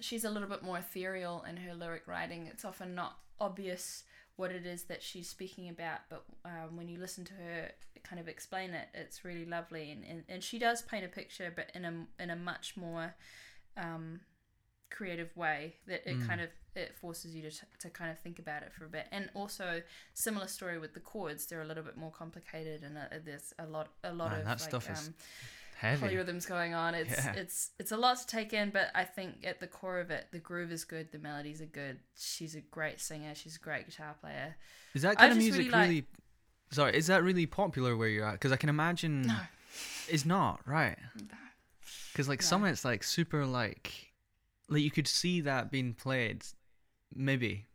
[0.00, 2.46] She's a little bit more ethereal in her lyric writing.
[2.46, 4.04] It's often not obvious
[4.36, 7.70] what it is that she's speaking about, but um, when you listen to her
[8.02, 9.90] kind of explain it, it's really lovely.
[9.90, 13.14] And, and, and she does paint a picture, but in a in a much more
[13.76, 14.20] um,
[14.90, 16.26] creative way that it Mm.
[16.26, 18.88] kind of it forces you to, t- to kind of think about it for a
[18.88, 19.82] bit and also
[20.14, 23.66] similar story with the chords they're a little bit more complicated and uh, there's a
[23.66, 25.14] lot a lot Man, of that like, stuff is um,
[25.80, 26.06] Heavy.
[26.08, 27.32] polyrhythms going on it's Yeah.
[27.36, 30.26] it's it's a lot to take in but i think at the core of it
[30.30, 33.86] the groove is good the melodies are good she's a great singer she's a great
[33.86, 34.56] guitar player
[34.94, 36.06] Is that I kind of music really like- really?
[36.72, 38.34] Sorry, is that really popular where you're at?
[38.34, 39.36] Because I can imagine no
[40.08, 40.96] it's not right.
[41.16, 41.36] no.
[42.12, 42.46] Because like No.
[42.46, 44.12] some of it's like super like,
[44.68, 46.44] like you could see that being played,
[47.14, 47.66] maybe,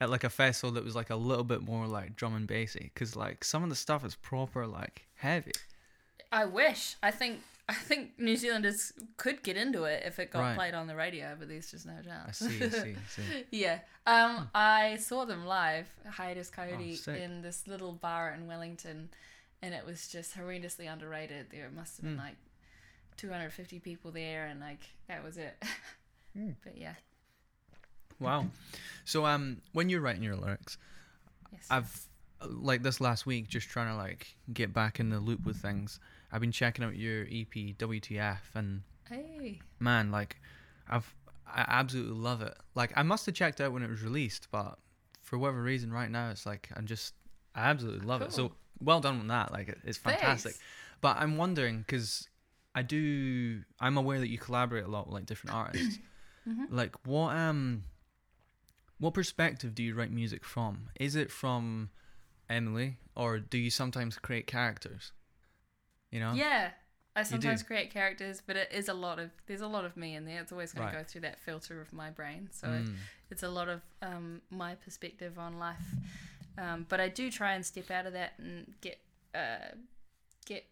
[0.00, 2.90] at like a festival that was like a little bit more like drum and bassy.
[2.94, 5.52] Because like some of the stuff is proper like heavy.
[6.30, 10.40] I wish i think i think new zealanders could get into it if it got
[10.40, 10.56] Right.
[10.56, 13.44] played on the radio but there's just no chance I see, I see, I see.
[13.50, 13.78] Yeah.
[14.06, 19.10] Um, I saw them live, Hiatus Kaiyote, Oh, in this little bar in Wellington,
[19.60, 21.48] and it was just horrendously underrated.
[21.50, 22.20] There must have been Mm.
[22.24, 22.36] like
[23.18, 25.62] 250 people there, and like that was it.
[26.38, 26.54] Mm.
[26.64, 26.94] But yeah,
[28.20, 28.46] Wow.
[29.04, 30.76] So um, when you're writing your lyrics,
[31.52, 31.66] yes.
[31.70, 32.06] I've
[32.42, 35.98] like this last week just trying to like get back in the loop with things.
[36.32, 40.36] I've been checking out your EP WTF and hey, man, like
[40.88, 41.14] I've
[41.46, 42.54] I absolutely love it.
[42.74, 44.78] Like I must have checked out when it was released, but
[45.22, 47.14] for whatever reason, right now it's like I'm just
[47.54, 48.32] I absolutely love it.
[48.32, 49.52] So well done on that.
[49.52, 50.52] Like it- it's fantastic.
[50.52, 50.64] thanks.
[51.00, 52.28] But I'm wondering because
[52.74, 55.98] I do I'm aware that you collaborate a lot with like different artists.
[56.48, 56.66] Mhm.
[56.70, 57.82] Like what um
[58.98, 60.88] what perspective do you write music from?
[60.98, 61.90] Is it from
[62.48, 65.12] Emily or do you sometimes create characters?
[66.10, 66.32] You know?
[66.34, 66.70] Yeah.
[67.16, 70.14] I sometimes create characters, but it is a lot of there's a lot of me
[70.14, 70.40] in there.
[70.40, 70.92] It's always going Right.
[70.92, 72.48] to go through that filter of my brain.
[72.52, 72.94] So it, Mm.
[73.30, 75.82] it's a lot of um, my perspective on life.
[76.56, 79.00] Um, but I do try and step out of that and get
[79.34, 79.74] uh,
[80.46, 80.64] get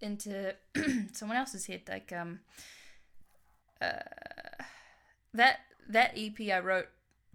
[0.00, 0.54] into
[1.12, 1.82] someone else's head.
[1.86, 2.40] Like um,
[3.80, 3.98] uh,
[5.34, 6.88] that that EP I wrote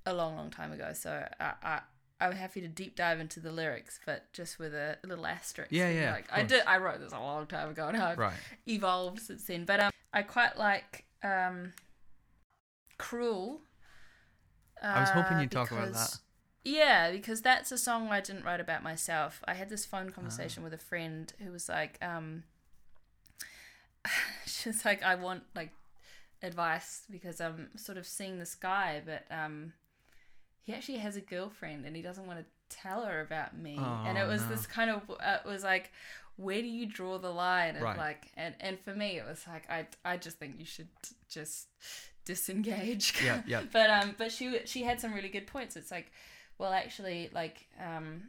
[0.05, 0.91] a long, long time ago.
[0.93, 1.81] So I, I
[2.21, 5.71] I'm happy to deep dive into the lyrics, but just with a little asterisk.
[5.71, 8.33] Yeah, yeah, Like I did, I wrote this a long time ago, and I've Right.
[8.67, 9.65] evolved since then.
[9.65, 11.73] But um, I quite like um,
[12.97, 13.61] "Cruel."
[14.81, 16.17] I was hoping uh, you'd talk about that.
[16.63, 19.41] Yeah, because that's a song I didn't write about myself.
[19.45, 22.43] I had this phone conversation with a friend who was like, um,
[24.45, 25.71] she's like, I want like
[26.43, 29.73] advice because I'm sort of seeing this guy, but um,
[30.69, 32.45] he actually has a girlfriend and he doesn't want to
[32.83, 33.75] tell her about me.
[33.77, 34.49] and it Oh, was no.
[34.49, 35.91] this kind of, uh, it was like,
[36.35, 37.75] where do you draw the line?
[37.75, 37.97] And Right.
[37.97, 40.89] like, and and for me, it was like, I I just think you should
[41.27, 41.67] just
[42.25, 43.13] disengage.
[43.23, 43.63] Yeah, yeah.
[43.71, 45.75] But um, but she she had some really good points.
[45.75, 46.11] It's like
[46.57, 48.21] well, actually, like, um,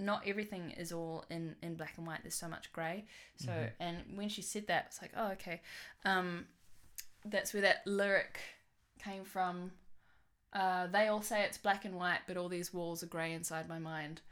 [0.00, 2.20] not everything is all in in black and white.
[2.22, 3.06] There's so much gray.
[3.36, 3.70] So, Mhm.
[3.80, 5.60] and when she said that, it's like, oh, okay.
[6.04, 6.46] Um,
[7.24, 8.38] that's where that lyric
[8.98, 9.70] came from.
[10.60, 13.68] Uh, they all say it's black and white, but all these walls are grey inside
[13.68, 14.22] my mind.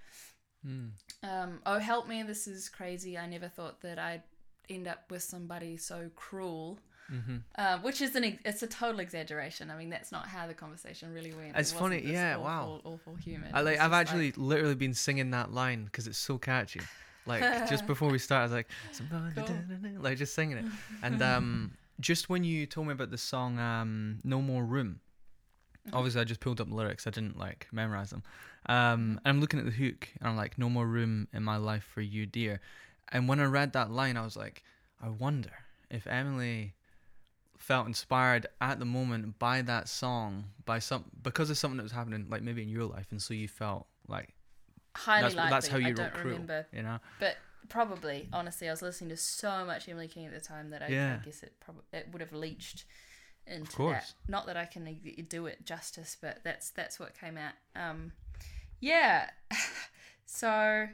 [0.66, 0.90] Mm.
[1.22, 3.18] Um, oh, help me, this is crazy.
[3.18, 4.22] I never thought that I'd
[4.70, 6.78] end up with somebody so cruel.
[7.08, 9.70] hmm Uh, which is an it's a total exaggeration.
[9.70, 11.54] I mean, that's not how the conversation really went.
[11.56, 12.80] It It's funny, wasn't this yeah, Awful, wow.
[12.84, 13.50] awful human.
[13.52, 13.78] I like.
[13.78, 16.80] I've actually literally been singing that line because it's so catchy.
[17.26, 18.68] Like just before we start, I was like,
[19.34, 19.58] Cool.
[19.98, 20.64] like just singing it.
[21.02, 25.03] And um, just when you told me about the song um, "No More Room," Mm-hmm.
[25.92, 27.06] Obviously I just pulled up the lyrics.
[27.06, 28.22] I didn't like memorize them.
[28.66, 31.56] Um, and I'm looking at the hook, and I'm like, "No more room in my
[31.56, 32.60] life for you, dear."
[33.12, 34.62] And when I read that line, I was like,
[35.02, 35.50] I wonder
[35.90, 36.74] if Emily
[37.58, 41.92] felt inspired at the moment by that song, by some because of something that was
[41.92, 44.30] happening, like maybe in your life, and so you felt like
[44.96, 45.50] highly that's, likely.
[45.50, 46.98] that's how you I wrote don't Cruel, remember, you know?
[47.20, 47.36] but
[47.68, 50.88] probably honestly, I was listening to so much Emily King at the time that I,
[50.88, 51.18] Yeah.
[51.20, 52.84] I guess it probably it would have leached
[53.46, 54.12] into that.
[54.28, 54.96] Not that I can
[55.28, 57.52] do it justice, but that's that's what came out.
[57.76, 58.12] Um,
[58.80, 59.30] yeah.
[60.26, 60.88] so,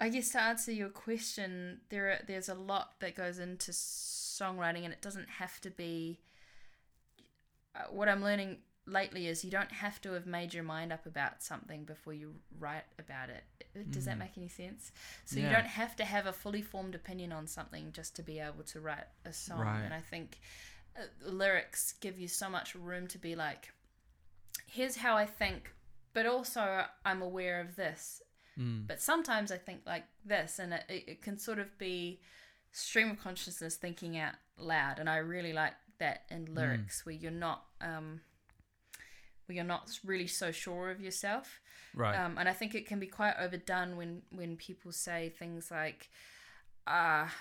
[0.00, 4.84] I guess to answer your question, there are, there's a lot that goes into songwriting,
[4.84, 6.20] and it doesn't have to be.
[7.74, 11.06] Uh, what I'm learning lately is you don't have to have made your mind up
[11.06, 13.44] about something before you write about it.
[13.90, 14.20] Does that Mm.
[14.20, 14.90] make any sense?
[15.24, 18.40] So you don't have to have a fully formed opinion on something just to be
[18.40, 19.60] able to write a song.
[19.60, 19.82] Right.
[19.84, 20.40] And I think
[20.98, 23.72] uh, lyrics give you so much room to be like,
[24.66, 25.72] here's how I think,
[26.14, 28.22] but also I'm aware of this.
[28.58, 28.86] Mm.
[28.86, 32.20] But sometimes I think like this, and it, it can sort of be
[32.72, 34.98] stream of consciousness thinking out loud.
[34.98, 37.64] And I really like that in lyrics where you're not.
[37.80, 38.20] Um,
[39.46, 41.60] where you're not really so sure of yourself,
[41.92, 42.16] Right.
[42.16, 46.08] um, and I think it can be quite overdone when when people say things like,
[46.86, 47.34] "Ah,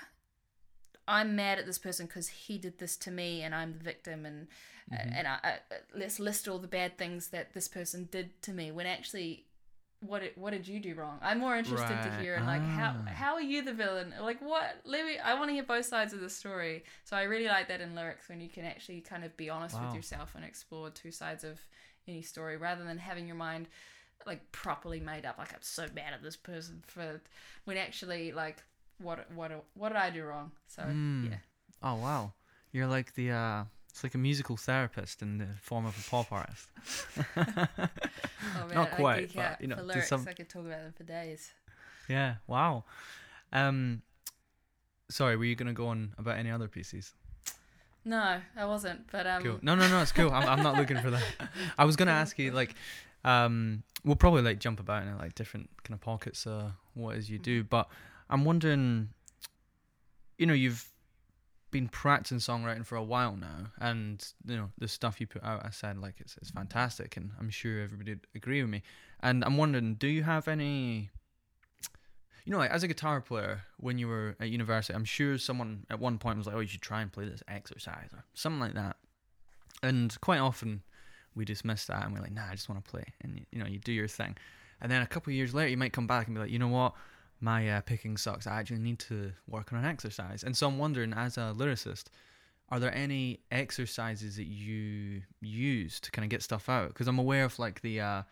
[1.09, 4.25] I'm mad at this person because he did this to me, and I'm the victim."
[4.25, 4.47] And
[4.91, 5.09] Mm-hmm.
[5.13, 5.53] and I, I,
[5.95, 8.71] let's list all the bad things that this person did to me.
[8.71, 9.45] When actually,
[9.99, 11.19] what did, what did you do wrong?
[11.21, 13.11] I'm more interested to hear and like how Ah.
[13.11, 14.15] how are you the villain?
[14.19, 14.77] Like what?
[14.85, 15.19] Let me.
[15.19, 16.83] I want to hear both sides of the story.
[17.03, 19.75] So I really like that in lyrics when you can actually kind of be honest
[19.75, 19.85] Wow.
[19.85, 21.59] with yourself and explore two sides of
[22.07, 23.67] any story rather than having your mind
[24.25, 27.21] like properly made up like i'm so mad at this person for
[27.65, 28.57] when actually like
[28.99, 31.29] what what what did i do wrong so Mm.
[31.31, 31.37] yeah
[31.81, 32.33] Oh wow,
[32.73, 36.29] you're like the uh, it's like a musical therapist in the form of a pop
[36.39, 36.67] artist.
[37.37, 37.45] oh
[38.67, 41.03] man Not quite, but, you know, for lyrics some- i could talk about them for
[41.03, 41.51] days
[42.09, 42.35] yeah.
[42.47, 42.85] Wow.
[43.53, 44.01] Um,
[45.11, 47.13] sorry, were you gonna go on about any other pieces?
[48.05, 49.59] no i wasn't but um Cool.
[49.61, 50.01] No, no, no.
[50.01, 50.31] It's cool.
[50.31, 51.23] I'm, I'm not looking for that.
[51.77, 52.73] I was gonna ask you like,
[53.23, 56.47] um, we'll probably like jump about in like different kind of pockets.
[56.47, 57.87] Uh, what is you do, but
[58.29, 59.09] I'm wondering,
[60.37, 60.89] you know, you've
[61.71, 65.65] been practicing songwriting for a while now, and you know the stuff you put out.
[65.65, 68.83] I said like it's it's fantastic, and I'm sure everybody would agree with me.
[69.21, 71.09] And I'm wondering, do you have any?
[72.45, 75.85] You know, like as a guitar player, when you were at university, I'm sure someone
[75.89, 78.59] at one point was like, "Oh, you should try and play this exercise or something
[78.59, 78.95] like that."
[79.83, 80.81] And quite often,
[81.35, 83.59] we dismiss that and we're like, "Nah, I just want to play." And you, you
[83.59, 84.35] know, you do your thing,
[84.81, 86.59] and then a couple of years later, you might come back and be like, "You
[86.59, 86.95] know what?
[87.41, 88.45] My uh, picking sucks.
[88.47, 92.05] I actually need to work on an exercise." And so I'm wondering, as a lyricist,
[92.69, 96.89] are there any exercises that you use to kind of get stuff out?
[96.89, 98.23] Because I'm aware of like the, uh,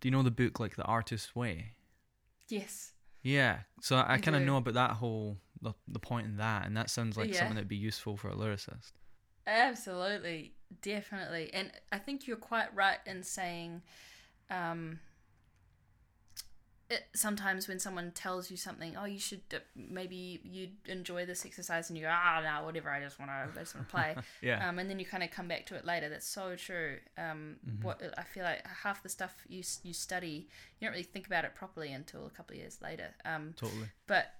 [0.00, 1.72] do you know the book like The Artist's Way?
[2.48, 6.36] yes Yeah, so I I kind of know about that whole the, the point in
[6.36, 7.38] that, and that sounds like Yeah.
[7.38, 8.92] something that'd be useful for a lyricist.
[9.46, 10.52] Absolutely,
[10.82, 13.82] definitely, and I think you're quite right in saying,
[14.50, 14.98] um,
[16.88, 21.44] it, sometimes when someone tells you something, oh, you should uh, maybe you'd enjoy this
[21.44, 23.92] exercise, and you go, ah, no, whatever, I just want to, I just want to
[23.92, 26.08] play, Yeah, um, and then you kind of come back to it later.
[26.08, 26.98] That's so true.
[27.18, 27.82] Um, Mhm.
[27.82, 31.44] What I feel like half the stuff you you study, you don't really think about
[31.44, 33.14] it properly until a couple of years later.
[33.24, 33.88] Um, totally.
[34.06, 34.34] but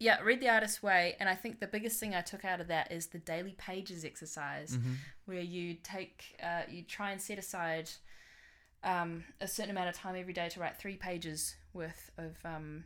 [0.00, 2.68] yeah, read the artist's way, and I think the biggest thing I took out of
[2.68, 4.94] that is the daily pages exercise, hmm
[5.26, 7.88] where you take, uh, you try and set aside
[8.82, 12.84] um, a certain amount of time every day to write three pages worth of um,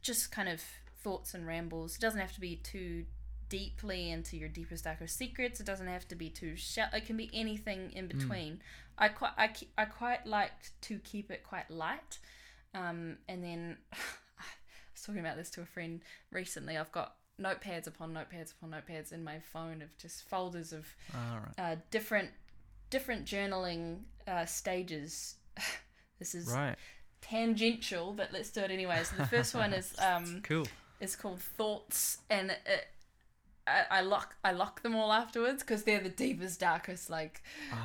[0.00, 0.60] just kind of
[1.02, 1.96] thoughts and rambles.
[1.96, 3.04] It doesn't have to be too
[3.48, 5.60] deeply into your deepest darkest secrets.
[5.60, 6.90] It doesn't have to be too shallow.
[6.94, 8.60] It can be anything in between.
[8.98, 12.18] I quite I, I quite like to keep it quite light.
[12.74, 13.96] Um, and then I
[14.94, 16.78] was talking about this to a friend recently.
[16.78, 21.72] I've got notepads upon notepads upon notepads in my phone of just folders of right.
[21.72, 22.30] uh, different
[22.90, 25.36] different journaling uh, stages.
[26.18, 26.76] this is Right.
[27.22, 29.00] Tangential, but let's do it anyway.
[29.04, 30.66] So the first one is um Cool.
[31.00, 32.86] It's called Thoughts, and it,
[33.66, 37.42] I, I lock I lock them all afterwards because they're the deepest, darkest, like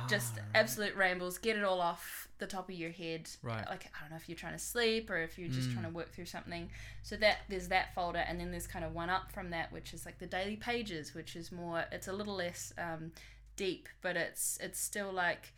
[0.08, 1.38] just Ah, absolute rambles.
[1.38, 3.28] Get it all off the top of your head.
[3.42, 3.66] Right.
[3.68, 5.72] Like I don't know if you're trying to sleep or if you're just Mm.
[5.74, 6.70] trying to work through something.
[7.02, 9.92] So that there's that folder, and then there's kind of one up from that, which
[9.94, 11.84] is like the daily pages, which is more.
[11.90, 13.12] It's a little less um,
[13.56, 15.52] deep, but it's it's still like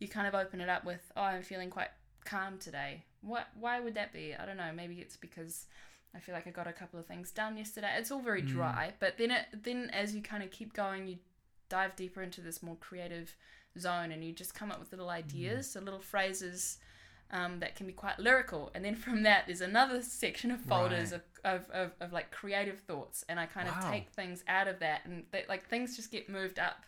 [0.00, 1.90] you kind of open it up with, oh, I'm feeling quite
[2.24, 3.04] calm today.
[3.22, 3.48] What?
[3.58, 4.34] Why would that be?
[4.34, 4.70] I don't know.
[4.74, 5.66] Maybe it's because
[6.14, 7.94] I feel like I got a couple of things done yesterday.
[7.98, 8.48] It's all very Mm.
[8.48, 11.18] dry, but then it then as you kind of keep going, you
[11.68, 13.34] dive deeper into this more creative
[13.78, 16.78] zone, and you just come up with little ideas, so little phrases.
[17.30, 21.10] Um, that can be quite lyrical, and then from that, there's another section of folders
[21.10, 21.22] Right.
[21.44, 24.78] of, of, of, of like creative thoughts, and I kind of take things out of
[24.80, 26.84] that, and they, like things just get moved up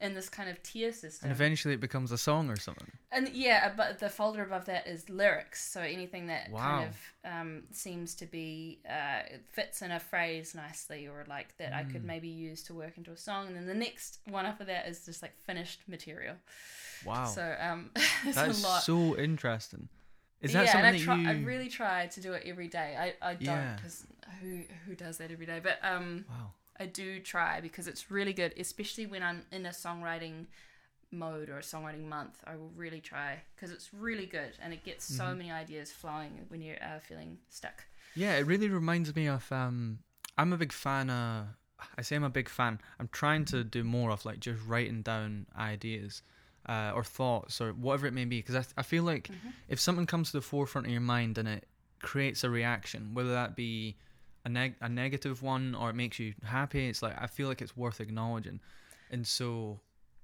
[0.00, 1.26] in this kind of tier system.
[1.30, 2.90] And eventually it becomes a song or something.
[3.12, 5.62] And yeah, but the folder above that is lyrics.
[5.62, 6.60] So anything that Wow.
[6.60, 9.22] kind of um, seems to be uh,
[9.52, 12.06] fits in a phrase nicely, or like that I could Mm.
[12.06, 13.48] maybe use to work into a song.
[13.48, 16.36] And then the next one after that is just like finished material.
[17.04, 17.24] Wow.
[17.26, 17.90] So um,
[18.24, 18.82] That's a lot.
[18.82, 19.88] so interesting.
[20.40, 21.16] Is that yeah, something and I that try.
[21.18, 21.28] you?
[21.28, 22.96] I really try to do it every day.
[22.98, 23.76] I, I don't Yeah.
[23.76, 24.06] because
[24.40, 25.60] who who does that every day?
[25.62, 26.52] But um, Wow.
[26.80, 30.46] I do try because it's really good, especially when I'm in a songwriting
[31.12, 32.38] mode or a songwriting month.
[32.46, 35.36] I will really try because it's really good and it gets so Mhm.
[35.36, 37.84] many ideas flowing when you're uh, feeling stuck.
[38.16, 39.50] Yeah, it really reminds me of.
[39.52, 39.98] Um,
[40.38, 41.10] I'm a big fan.
[41.10, 41.48] Uh,
[41.98, 42.80] I say I'm a big fan.
[42.98, 46.22] I'm trying to do more of like just writing down ideas,
[46.66, 48.38] uh, or thoughts or whatever it may be.
[48.38, 49.52] Because I, I feel like Mhm.
[49.68, 51.66] if something comes to the forefront of your mind and it
[52.00, 53.96] creates a reaction, whether that be
[54.44, 57.62] a neg- a negative one or it makes you happy, it's like I feel like
[57.62, 58.60] it's worth acknowledging.
[59.10, 59.80] And so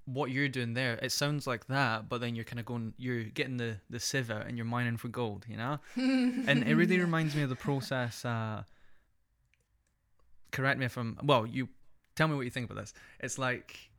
[0.07, 3.25] what you're doing there, it sounds like that, but then you're kind of going, you're
[3.25, 5.79] getting the the sieve out and you're mining for gold, you know.
[5.97, 8.25] and it really reminds me of the process.
[8.25, 8.63] Uh,
[10.53, 11.47] correct me if I'm well.
[11.47, 11.69] You
[12.15, 12.95] tell me what you think about this.
[13.21, 13.91] It's like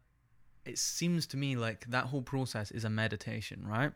[0.65, 3.91] it seems to me like that whole process is a meditation, right?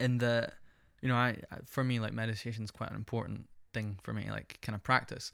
[0.00, 0.50] And the
[1.02, 1.36] you know, I
[1.66, 5.32] for me like meditation is quite an important thing for me, like kind of practice.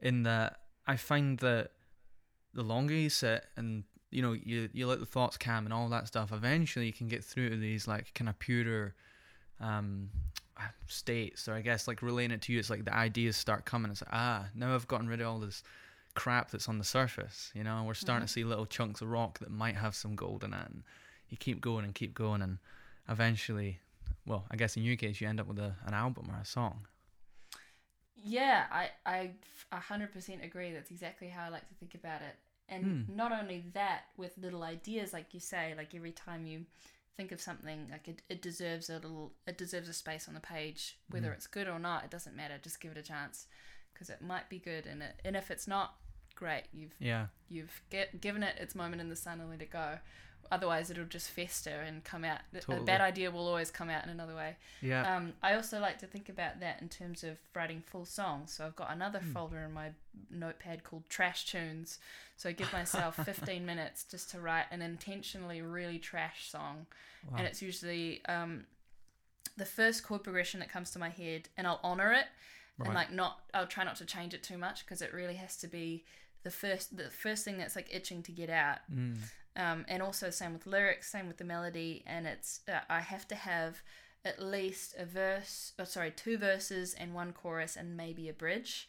[0.00, 1.72] In that I find that
[2.54, 5.88] the longer you sit and you know you you let the thoughts calm and all
[5.90, 8.94] that stuff, eventually you can get through to these like kind of purer
[9.60, 10.08] um
[10.86, 12.58] states or I guess like relating it to you.
[12.58, 13.90] It's like the ideas start coming.
[13.90, 15.62] It's like ah now I've gotten rid of all this
[16.14, 17.82] crap that's on the surface you know?
[17.84, 20.66] We're starting to see little chunks of rock that might have some gold in it
[20.70, 20.84] and
[21.28, 22.58] you keep going and keep going and
[23.08, 23.80] eventually
[24.24, 26.44] well I guess in your case you end up with a, an album or a
[26.44, 26.86] song
[28.24, 29.30] Yeah, I I
[29.70, 30.72] a hundred percent agree.
[30.72, 32.36] That's exactly how I like to think about it.
[32.68, 33.16] And Hmm.
[33.16, 36.64] not only that, with little ideas, like you say, like every time you
[37.16, 40.40] think of something, like it, it deserves a little, it deserves a space on the
[40.40, 40.96] page.
[41.10, 41.34] Whether Mm.
[41.34, 42.54] it's good or not, it doesn't matter.
[42.62, 43.46] Just give it a chance,
[43.92, 44.86] because it might be good.
[44.86, 45.96] And it, and if it's not,
[46.34, 46.64] great.
[46.72, 49.98] You've yeah you've get, given it its moment in the sun and let it go.
[50.50, 52.40] Otherwise, it'll just fester and come out.
[52.68, 54.56] A bad idea will always come out in another way.
[54.80, 58.52] yeah Um, I also like to think about that in terms of writing full songs.
[58.52, 59.32] So I've got another Hmm.
[59.32, 59.90] folder in my
[60.30, 61.98] notepad called Trash Tunes.
[62.36, 66.86] So I give myself 15 minutes just to write an intentionally really trash song.
[67.30, 67.38] wow.
[67.38, 68.66] And it's usually um,
[69.56, 72.26] the first chord progression that comes to my head, and I'll honor it.
[72.78, 72.86] right.
[72.86, 75.56] And like not, I'll try not to change it too much because it really has
[75.58, 76.04] to be
[76.42, 79.16] the first, the first thing that's like itching to get out mm.
[79.56, 83.26] Um, and also same with lyrics, same with the melody, and it's uh, I have
[83.28, 83.82] to have
[84.24, 88.88] at least a verse, oh, sorry, two verses and one chorus and maybe a bridge.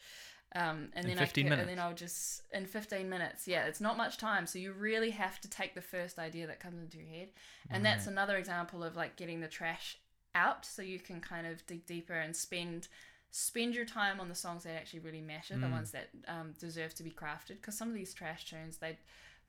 [0.55, 1.69] Um, and In then 15 I minutes?
[1.69, 3.45] and then I'll just in 15 minutes.
[3.47, 6.61] Yeah, it's not much time, so you really have to take the first idea that
[6.61, 7.29] comes into your head,
[7.69, 9.97] and that's another example of like getting the trash
[10.33, 12.87] out, so you can kind of dig deeper and spend
[13.31, 15.71] spend your time on the songs that actually really matter, the Mm.
[15.71, 17.57] ones that um, deserve to be crafted.
[17.59, 18.97] Because some of these trash tunes, they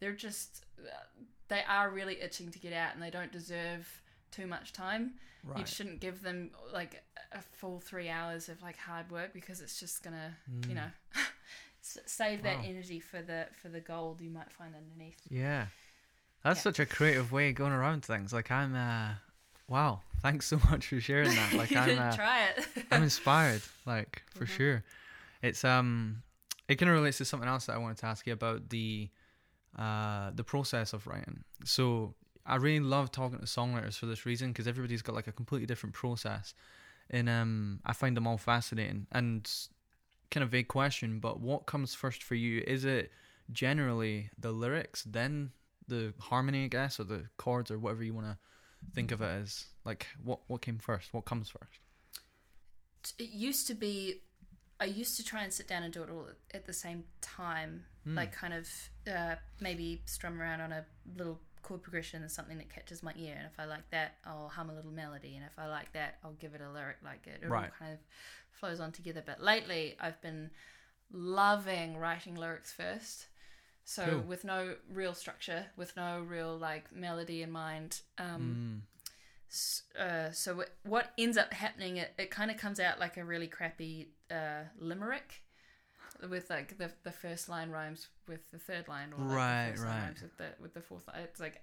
[0.01, 0.64] they're just
[1.49, 5.14] they are really itching to get out, and they don't deserve too much time.
[5.57, 9.78] You shouldn't give them like a full three hours of like hard work because it's
[9.78, 10.68] just gonna Mm.
[10.68, 10.88] you know
[11.80, 12.64] save that Wow.
[12.64, 15.20] energy for the for the gold you might find underneath.
[15.30, 15.66] Yeah.
[16.42, 16.62] That's Yeah.
[16.64, 18.32] such a creative way of going around things.
[18.32, 19.14] Like I'm uh
[19.68, 21.55] wow, thanks so much for sharing that.
[21.57, 22.66] Like I'm uh, try it.
[22.90, 24.49] I'm inspired, like for Mhm.
[24.49, 24.84] sure.
[25.42, 26.22] It's um
[26.68, 29.09] it kind of relates to something else that I wanted to ask you about the
[29.79, 31.45] uh the process of writing.
[31.64, 32.14] So
[32.45, 35.66] I really love talking to songwriters for this reason because everybody's got like a completely
[35.66, 36.55] different process,
[37.11, 39.51] and um I find them all fascinating and
[40.31, 41.18] kind of vague question.
[41.20, 42.62] But what comes first for you?
[42.66, 43.12] Is it
[43.53, 45.51] generally the lyrics, then
[45.89, 48.39] the harmony, I guess, or the chords, or whatever you want to
[48.93, 49.66] think of it as?
[49.85, 51.12] Like, what what came first?
[51.12, 51.81] What comes first?
[53.18, 54.22] it used to be
[54.79, 57.85] I used to try and sit down and do it all at the same time,
[58.15, 58.69] like kind of
[59.13, 60.85] uh, maybe strum around on a
[61.17, 64.49] little chord progression or something that catches my ear, and if I like that, I'll
[64.49, 66.99] hum a little melody, and if I like that, I'll give it a lyric.
[67.05, 67.71] Like it, it all Right.
[67.79, 67.99] kind of
[68.53, 69.23] flows on together.
[69.27, 70.51] But lately, I've been
[71.13, 73.27] loving writing lyrics first.
[73.85, 74.21] So Cool.
[74.23, 78.81] with no real structure, with no real like melody in mind, um, Mm.
[79.99, 83.25] Uh, so what, what ends up happening it, it kind of comes out like a
[83.25, 85.43] really crappy uh, limerick
[86.31, 89.71] with like the the first line rhymes with the third line or like Right, the
[89.73, 90.05] first line right.
[90.07, 91.62] rhymes with the with the fourth line it's like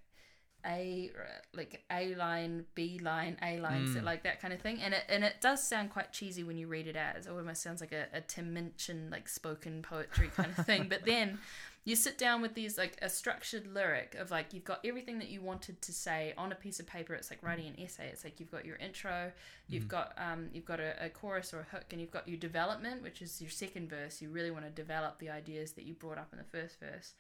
[0.66, 1.12] a
[1.54, 4.04] like a line b line a line so Mm.
[4.04, 6.68] like that kind of thing and it and it does sound quite cheesy when you
[6.68, 10.54] read it out it almost sounds like a, a tim minchin like spoken poetry kind
[10.58, 11.38] of thing but then
[11.86, 15.30] you sit down with these like a structured lyric of like you've got everything that
[15.30, 17.14] you wanted to say on a piece of paper.
[17.14, 18.10] It's like writing an essay.
[18.12, 19.32] It's like you've got your intro
[19.70, 22.38] you've got um you've got a, a chorus or a hook and you've got your
[22.38, 24.22] development which is your second verse.
[24.22, 27.14] You really want to develop the ideas that you brought up in the first verse.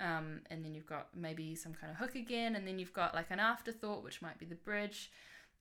[0.00, 3.14] Um, and then you've got maybe some kind of hook again and then you've got
[3.14, 5.10] like an afterthought which might be the bridge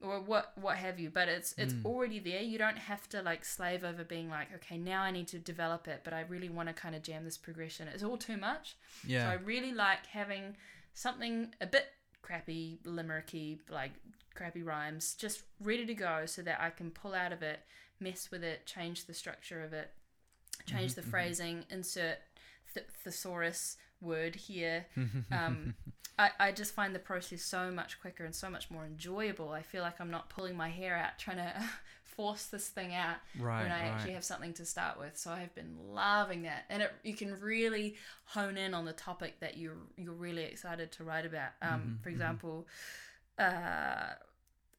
[0.02, 1.86] or what what have you but it's it's hmm.
[1.86, 2.42] already there.
[2.42, 5.88] You don't have to like slave over being like okay now i need to develop
[5.88, 7.88] it but i really want to kind of jam this progression.
[7.88, 8.76] It's all too much.
[9.06, 9.26] Yeah.
[9.26, 10.56] So i really like having
[10.94, 11.88] something a bit
[12.22, 13.92] crappy limericky like
[14.36, 17.62] crappy rhymes just ready to go so that i can pull out of it
[18.00, 19.92] mess with it change the structure of it
[20.66, 21.10] change mm-hmm, the mm-hmm.
[21.10, 22.18] phrasing insert
[22.74, 24.86] th- thesaurus word here.
[25.32, 25.76] Um,
[26.20, 29.52] I, I just find the process so much quicker and so much more enjoyable.
[29.52, 31.54] I feel like I'm not pulling my hair out trying to
[32.04, 33.92] force this thing out Right, when I right.
[33.92, 35.16] actually have something to start with.
[35.18, 37.96] So I've been loving that, and it, you can really
[38.26, 41.52] hone in on the topic that you're you're really excited to write about.
[41.62, 42.68] Um, Mm-hmm, for example,
[43.38, 44.14] uh,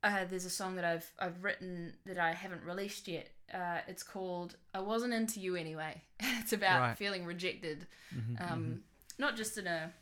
[0.03, 3.29] uh, there's a song that I've I've written that I haven't released yet.
[3.53, 6.99] Uh, it's called "I Wasn't Into You Anyway." it's about Right.
[6.99, 7.87] feeling rejected,
[8.17, 8.81] Mm-hmm, um,
[9.19, 9.93] not just in a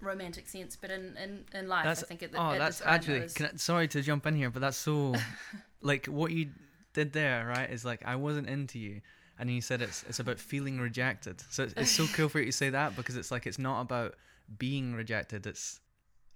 [0.00, 1.84] romantic sense, but in in, in life.
[1.84, 3.20] That's I think at the, oh, at that's actually.
[3.20, 5.14] was- I, sorry to jump in here, but that's so
[5.80, 6.50] like what you
[6.92, 7.70] did there, right?
[7.70, 9.00] Is like I wasn't into you,
[9.38, 11.42] and you said it's it's about feeling rejected.
[11.50, 13.80] So it's, it's so cool for you to say that because it's like it's not
[13.80, 14.14] about
[14.58, 15.46] being rejected.
[15.46, 15.80] It's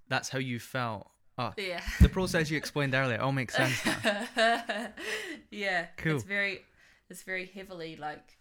[0.09, 1.09] that's how you felt.
[1.39, 1.81] Oh, yeah.
[2.03, 3.73] the process you explained earlier all makes sense.
[5.51, 6.17] yeah, Cool.
[6.17, 6.61] It's very,
[7.09, 8.37] it's very heavily like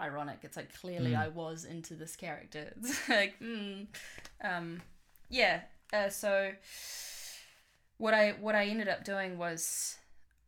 [0.00, 0.38] ironic.
[0.42, 1.20] It's like clearly Mm.
[1.20, 2.72] I was into this character.
[2.82, 3.86] It's like, mm.
[4.42, 4.82] um,
[5.28, 5.62] yeah.
[5.92, 6.52] Uh, so
[7.96, 9.96] what I what I ended up doing was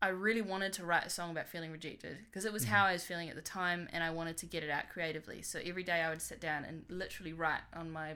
[0.02, 2.92] I really wanted to write a song about feeling rejected because it was how I
[2.92, 5.42] was feeling at the time, and I wanted to get it out creatively.
[5.42, 8.14] So every day I would sit down and literally write on my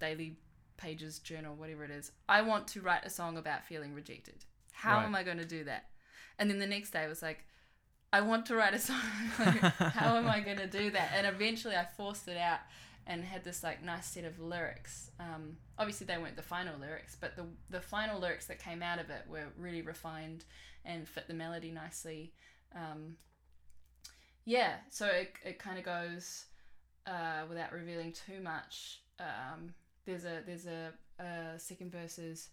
[0.00, 0.36] daily
[0.78, 2.12] pages journal, whatever it is.
[2.28, 4.44] I want to write a song about feeling rejected.
[4.72, 5.04] How Right.
[5.06, 5.86] am I going to do that?
[6.38, 7.44] And then the next day I was like,
[8.16, 8.96] I want to write a song.
[9.36, 11.10] how am I going to do that?
[11.14, 12.60] And eventually I forced it out
[13.06, 15.10] and had this like nice set of lyrics.
[15.20, 18.98] Um, obviously they weren't the final lyrics, but the the final lyrics that came out
[18.98, 20.44] of it were really refined
[20.86, 22.32] and fit the melody nicely.
[22.74, 23.16] Um,
[24.46, 26.46] yeah, so it, it kind of goes
[27.06, 29.02] uh, without revealing too much.
[29.20, 29.74] Um,
[30.06, 30.92] there's a there's a,
[31.58, 32.48] second verse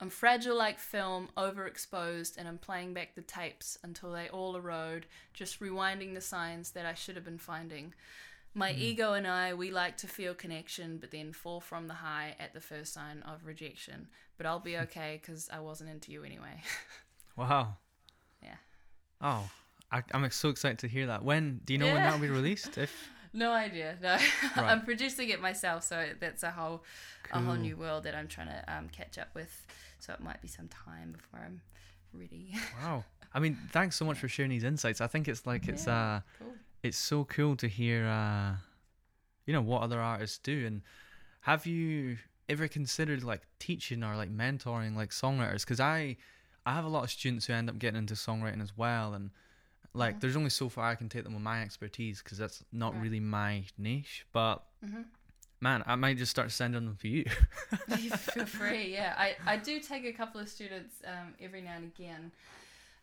[0.00, 5.06] I'm fragile like film, overexposed, and I'm playing back the tapes until they all erode,
[5.34, 7.92] just rewinding the signs that I should have been finding.
[8.54, 12.34] My ego and I, we like to feel connection, but then fall from the high
[12.40, 14.08] at the first sign of rejection.
[14.38, 16.62] But I'll be okay because I wasn't into you anyway.
[17.36, 17.76] Wow.
[18.42, 18.56] Yeah.
[19.22, 19.48] Oh,
[19.90, 21.24] I, I'm so excited to hear that.
[21.24, 22.76] When do you know when that'll be released?
[22.76, 22.92] If
[23.32, 23.96] no idea.
[24.02, 24.70] No, Right.
[24.70, 26.82] I'm producing it myself, so that's a whole
[27.32, 29.66] a whole new world that I'm trying to um, catch up with.
[30.00, 31.60] So it might be some time before I'm
[32.12, 32.54] ready.
[32.82, 33.04] wow.
[33.32, 35.00] I mean, thanks so much for sharing these insights.
[35.00, 35.94] I think it's like it's Yeah.
[36.16, 36.54] uh cool.
[36.82, 38.56] it's so cool to hear uh
[39.46, 40.82] you know what other artists do and
[41.42, 46.16] have you ever considered like teaching or like mentoring like songwriters because i
[46.66, 49.30] i have a lot of students who end up getting into songwriting as well and
[49.94, 50.20] like Mhm.
[50.20, 53.02] there's only so far i can take them with my expertise because that's not Right.
[53.02, 55.02] really my niche but hmm
[55.60, 57.24] man i might just start sending them for you
[58.34, 59.14] Feel free, yeah.
[59.18, 62.32] I, I do take a couple of students um, every now and again.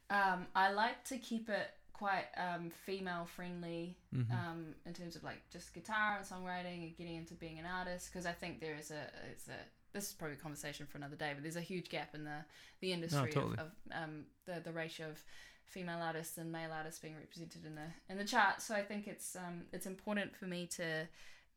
[0.09, 4.31] Um, I like to keep it quite um, female friendly Mhm.
[4.31, 8.09] um, in terms of like just guitar and songwriting and getting into being an artist
[8.11, 9.57] because I think there is a it's a
[9.93, 12.39] this is probably a conversation for another day, but there's a huge gap in the
[12.81, 13.53] the industry totally.
[13.55, 15.21] of, of um, the the ratio of
[15.65, 18.61] female artists and male artists being represented in the in the chart.
[18.61, 21.07] So I think it's um, it's important for me to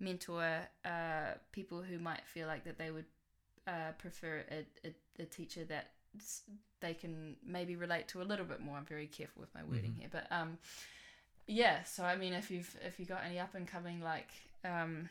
[0.00, 3.04] mentor uh, people who might feel like that they would
[3.66, 5.90] uh, prefer a, a, a teacher that
[6.80, 8.76] they can maybe relate to a little bit more.
[8.78, 9.98] I'm very careful with my wording Mhm.
[10.00, 10.58] here, but um,
[11.46, 11.82] yeah.
[11.84, 14.28] So I mean, if you've if you got any up and coming like
[14.64, 15.08] um,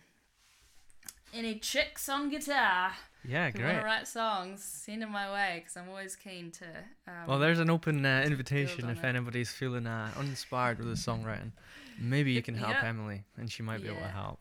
[1.33, 3.79] any chicks on guitar Yeah, who want great.
[3.81, 6.65] to write songs, send them my way because I'm always keen to.
[7.07, 9.07] Um, Well, there's an open uh, invitation if it.
[9.07, 11.51] anybody's feeling uh, uninspired with the songwriting.
[11.99, 12.83] Maybe you can help.
[12.83, 14.39] Emily, and she might be able to help.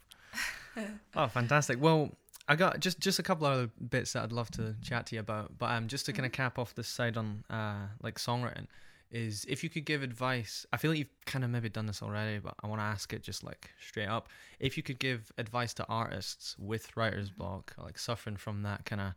[1.16, 1.81] Oh, fantastic!
[1.81, 2.11] Well,
[2.49, 5.20] I got just just a couple other bits that I'd love to chat to you
[5.20, 6.37] about, but um, just to kind of Mhm.
[6.37, 8.66] cap off this side on uh, like songwriting,
[9.11, 10.64] is if you could give advice.
[10.72, 13.12] I feel like you've kind of maybe done this already, but I want to ask
[13.12, 14.29] it just like straight up.
[14.61, 19.01] If you could give advice to artists with writer's block, like suffering from that kind
[19.01, 19.12] of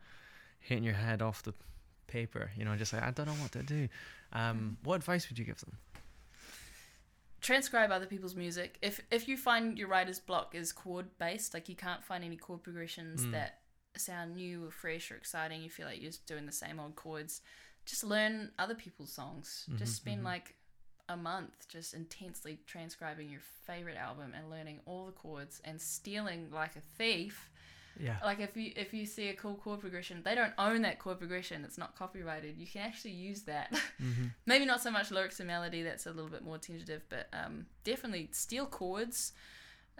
[0.60, 1.54] hitting your head off the
[2.08, 3.88] paper, you know, just like I don't know what to do.
[4.34, 5.78] Um, what advice would you give them?
[7.42, 8.78] Transcribe other people's music.
[8.82, 12.38] If if you find your writer's block is chord based, like you can't find any
[12.38, 13.32] chord progressions Mm.
[13.32, 13.60] that
[13.98, 16.96] sound new or fresh or exciting, you feel like you're just doing the same old
[16.96, 17.42] chords.
[17.86, 19.66] Just learn other people's songs.
[19.70, 20.26] Mhm, just spend mhm.
[20.26, 20.56] like
[21.10, 26.50] a month just intensely transcribing your favorite album and learning all the chords and stealing
[26.52, 27.51] like a thief.
[28.00, 28.18] Yeah.
[28.24, 31.20] Like if you if you see a cool chord progression, they don't own that chord
[31.20, 31.64] progression.
[31.64, 32.58] It's not copyrighted.
[32.58, 33.76] You can actually use that.
[33.98, 37.28] hmm maybe not so much lyrics and melody that's a little bit more tentative but
[37.32, 39.34] um, definitely steal chords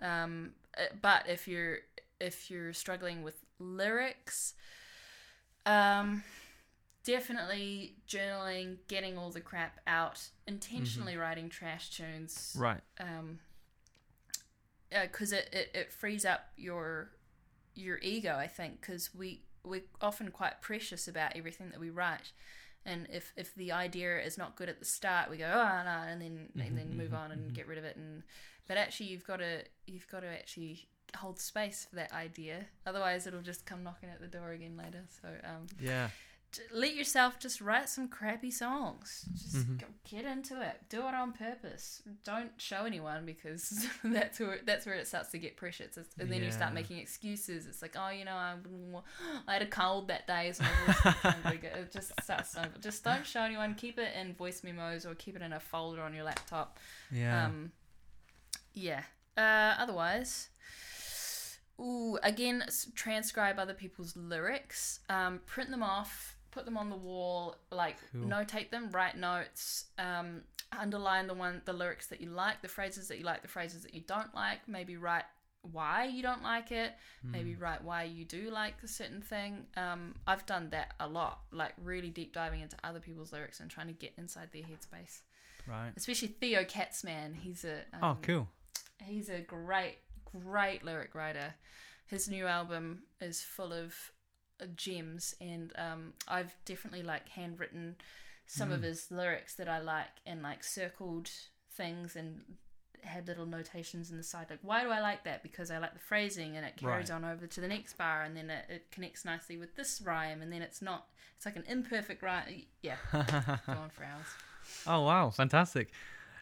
[0.02, 1.78] um, uh, but if you're
[2.20, 4.54] if you're struggling with lyrics
[5.66, 6.24] um,
[7.04, 12.82] definitely journaling getting all the crap out intentionally writing trash tunes Right.
[13.00, 13.40] um
[15.04, 17.12] because it, it, it frees up your
[17.76, 22.32] your ego i think because we we're often quite precious about everything that we write
[22.86, 26.04] and if if the idea is not good at the start we go oh no
[26.08, 27.54] and then and then move mhm, on and mhm.
[27.54, 28.24] get rid of it and
[28.68, 33.28] but actually you've got to you've got to actually hold space for that idea otherwise
[33.28, 36.10] it'll just come knocking at the door again later so um Yeah.
[36.74, 39.26] Let yourself just write some crappy songs.
[39.34, 39.80] Just Mhm.
[39.80, 40.82] go, get into it.
[40.90, 42.02] Do it on purpose.
[42.26, 45.96] Don't show anyone because that's where that's where it starts to get precious.
[45.98, 47.68] It's, and then you start making excuses.
[47.68, 48.56] It's like, oh, you know, I,
[49.48, 52.52] I had a cold that day, so my voice wasn't very good." it just starts.
[52.54, 53.74] To, just don't show anyone.
[53.76, 56.80] Keep it in voice memos or keep it in a folder on your laptop.
[57.12, 57.46] Yeah.
[57.46, 57.72] Um,
[58.74, 59.04] yeah.
[59.38, 60.50] Uh, otherwise,
[61.80, 65.00] ooh, again, transcribe other people's lyrics.
[65.10, 66.36] Um, print them off.
[66.52, 67.56] Put them on the wall.
[67.72, 68.26] Like Cool.
[68.26, 68.90] notate them.
[68.92, 69.86] Write notes.
[69.98, 70.42] Um,
[70.78, 73.84] underline the one, the lyrics that you like, the phrases that you like, the phrases
[73.84, 74.68] that you don't like.
[74.68, 75.26] Maybe write
[75.72, 76.94] why you don't like it.
[77.24, 77.62] Maybe Mm.
[77.62, 79.68] write why you do like a certain thing.
[79.78, 81.42] Um, I've done that a lot.
[81.52, 85.20] Like really deep diving into other people's lyrics and trying to get inside their headspace
[85.68, 85.92] right.
[85.96, 87.36] especially Theo Katzman.
[87.36, 88.48] He's a um, Oh, cool.
[89.04, 91.54] He's a great, great lyric writer.
[92.08, 93.94] His new album is full of
[94.68, 97.96] gems, and um, I've definitely like handwritten
[98.48, 98.84] some of Mm.
[98.84, 101.30] his lyrics that I like, and like circled
[101.76, 102.42] things and
[103.04, 105.94] had little notations in the side like why do I like that because I like
[105.94, 107.16] the phrasing and it carries Right.
[107.16, 110.44] on over to the next bar and then it, it connects nicely with this rhyme
[110.44, 114.28] and then it's not it's like an imperfect rhyme yeah go on for hours
[114.86, 115.92] oh wow, fantastic.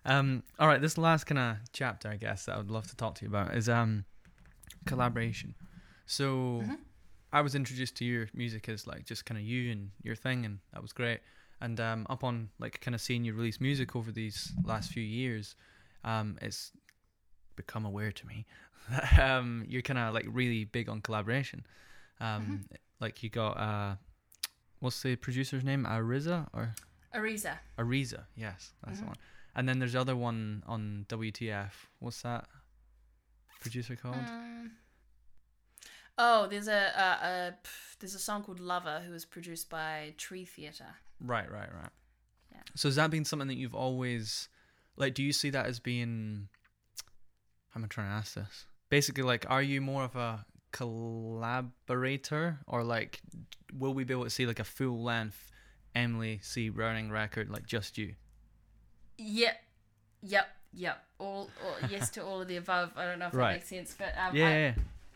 [0.06, 2.96] Um, all right, this last kind of chapter, I guess, that I would love to
[2.96, 4.06] talk to you about is um,
[4.86, 5.56] collaboration.
[6.06, 6.78] So, Mhm.
[7.32, 10.46] I was introduced to your music as like just kind of you and your thing,
[10.46, 11.20] and that was great.
[11.62, 15.04] And um, up on like kind of seeing you release music over these last few
[15.04, 15.56] years,
[16.04, 16.72] um, it's
[17.56, 18.46] become aware to me
[18.90, 21.66] that um, you're kind of like really big on collaboration.
[22.20, 22.66] Um,
[23.00, 23.96] Like you got uh,
[24.80, 25.86] what's the producer's name?
[25.86, 26.74] Ariza or
[27.16, 28.24] Ariza Ariza?
[28.36, 29.08] Yes, that's the Mhm.
[29.10, 29.18] one.
[29.56, 31.72] And then there's the other one on WTF.
[32.00, 32.48] What's that
[33.60, 34.16] producer called?
[34.16, 34.72] Um,
[36.20, 40.14] oh, there's a, a, a pff, there's a song called Lover who was produced by
[40.18, 40.96] Tree Theatre.
[41.20, 41.90] Right, right, right.
[42.52, 42.60] Yeah.
[42.76, 44.48] So has that been something that you've always
[44.98, 45.16] like?
[45.16, 46.50] Do you see that as being?
[47.70, 48.66] How am I trying to ask this?
[48.90, 53.22] Basically, like, are you more of a collaborator, or like,
[53.74, 55.52] will we be able to see like a full length
[55.96, 56.70] Emily C.
[56.70, 58.16] Browning record, like just you?
[59.18, 59.56] Yep,
[60.22, 61.04] yep, yep.
[61.20, 62.92] All, all yes to all of the above.
[62.96, 63.48] I don't know if Right.
[63.50, 64.74] that makes sense, but um, yeah, I- yeah.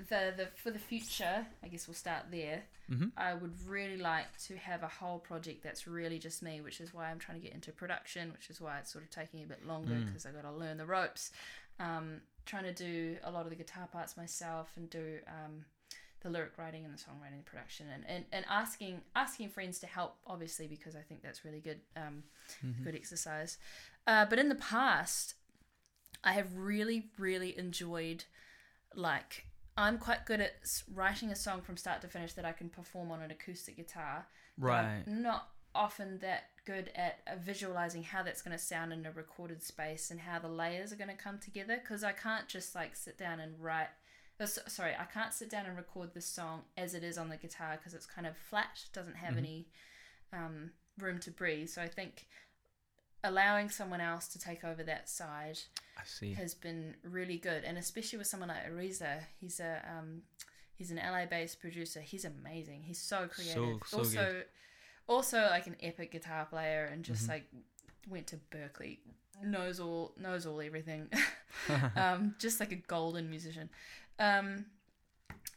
[0.10, 2.64] The the for the future, I guess we'll start there.
[2.92, 3.08] Mm-hmm.
[3.18, 6.94] I would really like to have a whole project that's really just me, which is
[6.94, 9.46] why I'm trying to get into production, which is why it's sort of taking a
[9.48, 10.06] bit longer Mm.
[10.08, 11.32] because I got to learn the ropes.
[11.80, 15.64] Um, trying to do a lot of the guitar parts myself and do um,
[16.22, 19.88] the lyric writing and the songwriting and production and, and, and asking asking friends to
[19.88, 21.80] help, obviously, because I think that's really good.
[21.96, 22.24] Um,
[22.66, 22.84] Mm-hmm.
[22.84, 23.58] good exercise.
[24.06, 25.36] Uh, but in the past,
[26.24, 28.26] I have really, really enjoyed,
[28.94, 29.46] like,
[29.78, 30.54] I'm quite good at
[30.94, 34.28] writing a song from start to finish that I can perform on an acoustic guitar.
[34.58, 35.04] Right.
[35.08, 39.12] I'm not often that good at uh, visualizing how that's going to sound in a
[39.12, 42.76] recorded space and how the layers are going to come together because I can't just
[42.76, 43.88] like sit down and write.
[44.40, 47.38] oh, sorry, I can't sit down and record this song as it is on the
[47.38, 49.38] guitar because it's kind of flat, doesn't have Mhm.
[49.40, 49.68] any
[50.32, 51.70] um, room to breathe.
[51.70, 52.28] So I think
[53.24, 55.60] allowing someone else to take over that side
[55.98, 56.34] I see.
[56.34, 60.22] has been really good, and especially with someone like Ariza, he's a um,
[60.76, 62.02] he's an LA based producer.
[62.02, 62.84] He's amazing.
[62.84, 63.80] He's so creative.
[63.86, 64.46] so also, good.
[65.08, 67.30] also like an epic guitar player, and just Mhm.
[67.30, 67.46] like
[68.10, 69.00] went to Berklee,
[69.44, 71.10] knows all knows all everything.
[71.96, 73.70] um, just like a golden musician.
[74.20, 74.66] Um,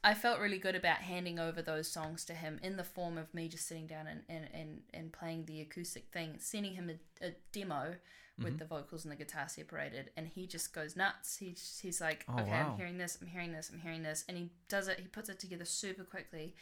[0.05, 3.33] I felt really good about handing over those songs to him in the form of
[3.35, 7.27] me just sitting down and, and, and, and playing the acoustic thing, sending him a,
[7.27, 7.97] a demo
[8.39, 8.59] with Mhm.
[8.59, 11.39] the vocals and the guitar separated, and he just goes nuts.
[11.39, 12.71] He he's like, Oh, okay, wow.
[12.73, 15.01] I'm hearing this, I'm hearing this, I'm hearing this, and he does it.
[15.01, 16.55] He puts it together super quickly,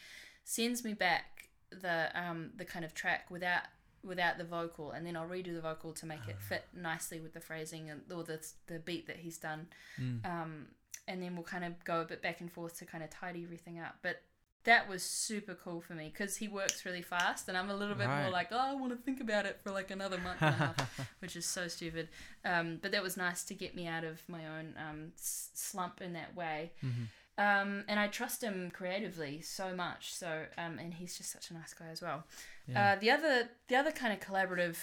[0.45, 3.63] sends me back the um the kind of track without
[4.05, 7.33] without the vocal, and then I'll redo the vocal to make it fit nicely with
[7.33, 9.67] the phrasing and or the the beat that he's done
[9.99, 10.25] Mm.
[10.25, 10.67] um,
[11.07, 13.43] and then we'll kind of go a bit back and forth to kind of tidy
[13.43, 13.97] everything up.
[14.01, 14.21] But
[14.63, 17.93] that was super cool for me because he works really fast, and I'm a little
[17.93, 20.55] bit more like, oh, I want to think about it for like another month and
[20.55, 22.09] a half, which is so stupid.
[22.43, 26.01] Um, but that was nice to get me out of my own um, s- slump
[26.01, 26.71] in that way.
[26.83, 27.07] Mhm.
[27.37, 30.13] Um, and I trust him creatively so much.
[30.13, 32.25] So, um, and he's just such a nice guy as well.
[32.67, 32.93] Yeah.
[32.93, 34.77] Uh, the other the other kind of collaborative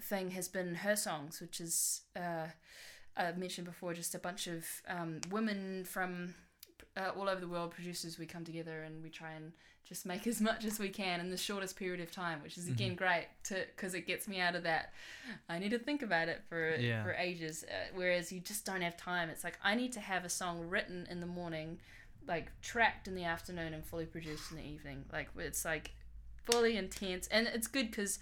[0.00, 2.46] thing has been her songs, which is uh,
[3.16, 6.34] I've mentioned before, just a bunch of um, women from
[6.96, 8.18] uh, all over the world, producers.
[8.18, 9.52] We come together and we try and
[9.92, 12.66] just make as much as we can in the shortest period of time, which is
[12.68, 14.92] again great to because it gets me out of that.
[15.48, 17.02] I need to think about it for Yeah.
[17.04, 19.28] for ages, uh, whereas you just don't have time.
[19.28, 21.78] It's like I need to have a song written in the morning,
[22.26, 25.04] like tracked in the afternoon and fully produced in the evening.
[25.12, 25.92] Like it's like
[26.44, 28.18] fully intense, and it's good because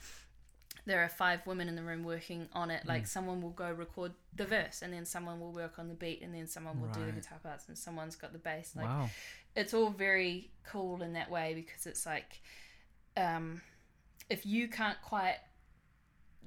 [0.87, 2.87] there are five women in the room working on it.
[2.87, 3.09] Like Mm.
[3.09, 6.35] someone will go record the verse, and then someone will work on the beat, and
[6.35, 8.75] then someone will do the guitar parts, and someone's got the bass.
[8.75, 9.11] Like wow.
[9.57, 12.41] It's all very cool in that way because it's like
[13.17, 13.61] um,
[14.29, 15.39] if you can't quite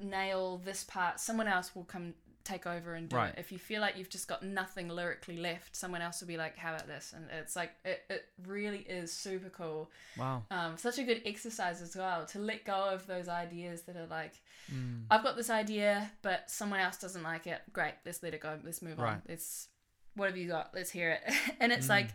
[0.02, 3.30] nail this part, someone else will come take over and do Right.
[3.34, 3.40] it.
[3.40, 6.58] If you feel like you've just got nothing lyrically left, someone else will be like,
[6.58, 9.90] "How about this?" And it's like it, it really is super cool.
[10.18, 10.44] Wow.
[10.52, 14.08] Um, such a good exercise as well to let go of those ideas that are
[14.08, 14.34] like,
[14.74, 15.04] Mm.
[15.12, 17.62] I've got this idea, but someone else doesn't like it.
[17.74, 18.58] Great, let's let it go.
[18.64, 19.06] Let's move on.
[19.06, 19.22] Right.
[19.28, 19.68] Let's
[20.16, 20.74] what have you got?
[20.74, 21.34] Let's hear it.
[21.60, 21.90] and it's Mm.
[21.90, 22.10] like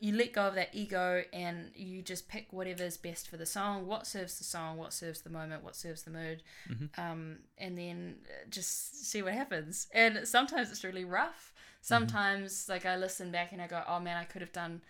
[0.00, 3.86] you let go of that ego and you just pick whatever's best for the song,
[3.86, 6.98] what serves the song, what serves the moment, what serves the mood, Mhm.
[6.98, 9.86] um, and then uh, just see what happens.
[9.92, 11.52] And sometimes it's really rough.
[11.82, 14.82] Sometimes, like I listen back and I go, "Oh man, I could have done."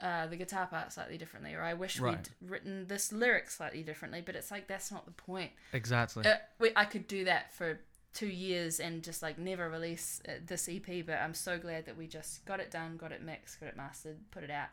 [0.00, 2.16] Uh, the guitar part slightly differently, or I wish Right.
[2.40, 4.22] we'd written this lyric slightly differently.
[4.22, 5.52] But it's like that's not the point.
[5.74, 6.24] Exactly.
[6.26, 7.78] Uh, we, I could do that for
[8.12, 11.96] two years and just like never release uh, this EP, but I'm so glad that
[11.96, 14.68] we just got it done, got it mixed, got it mastered, put it out.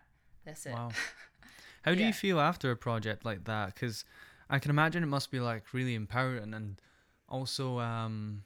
[0.46, 0.74] That's it.
[0.74, 0.90] Wow.
[1.84, 2.08] How do Yeah.
[2.08, 3.74] you feel after a project like that?
[3.74, 4.04] Because
[4.50, 6.82] I can imagine it must be like really empowering and
[7.30, 8.44] also um,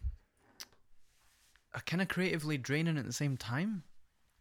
[1.86, 3.84] kind of creatively draining at the same time.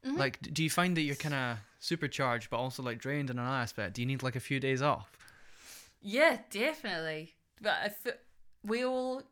[0.04, 0.16] Mhm.
[0.16, 3.56] Like, do you find that you're kind of supercharged but also like drained in another
[3.56, 3.94] aspect?
[3.94, 5.12] Do you need like a few days off?
[6.00, 7.34] Yeah, definitely.
[7.60, 7.72] But
[8.06, 8.12] I
[8.64, 9.22] we all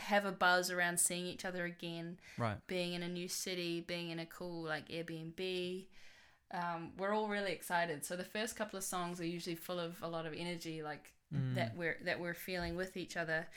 [0.00, 2.58] have a buzz around seeing each other again, Right.
[2.66, 5.86] being in a new city, being in a cool like Airbnb.
[6.52, 8.04] Um, we're all really excited.
[8.04, 11.12] So the first couple of songs are usually full of a lot of energy, like
[11.34, 11.54] Mm.
[11.54, 13.48] that we're that we're feeling with each other.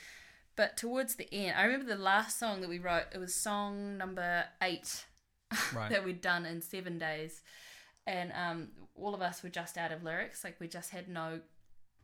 [0.56, 3.08] But towards the end, I remember the last song that we wrote.
[3.12, 5.04] It was song number eight
[5.74, 5.90] Right.
[5.90, 7.42] that we'd done in seven days,
[8.06, 10.42] and um, all of us were just out of lyrics.
[10.42, 11.40] Like we just had no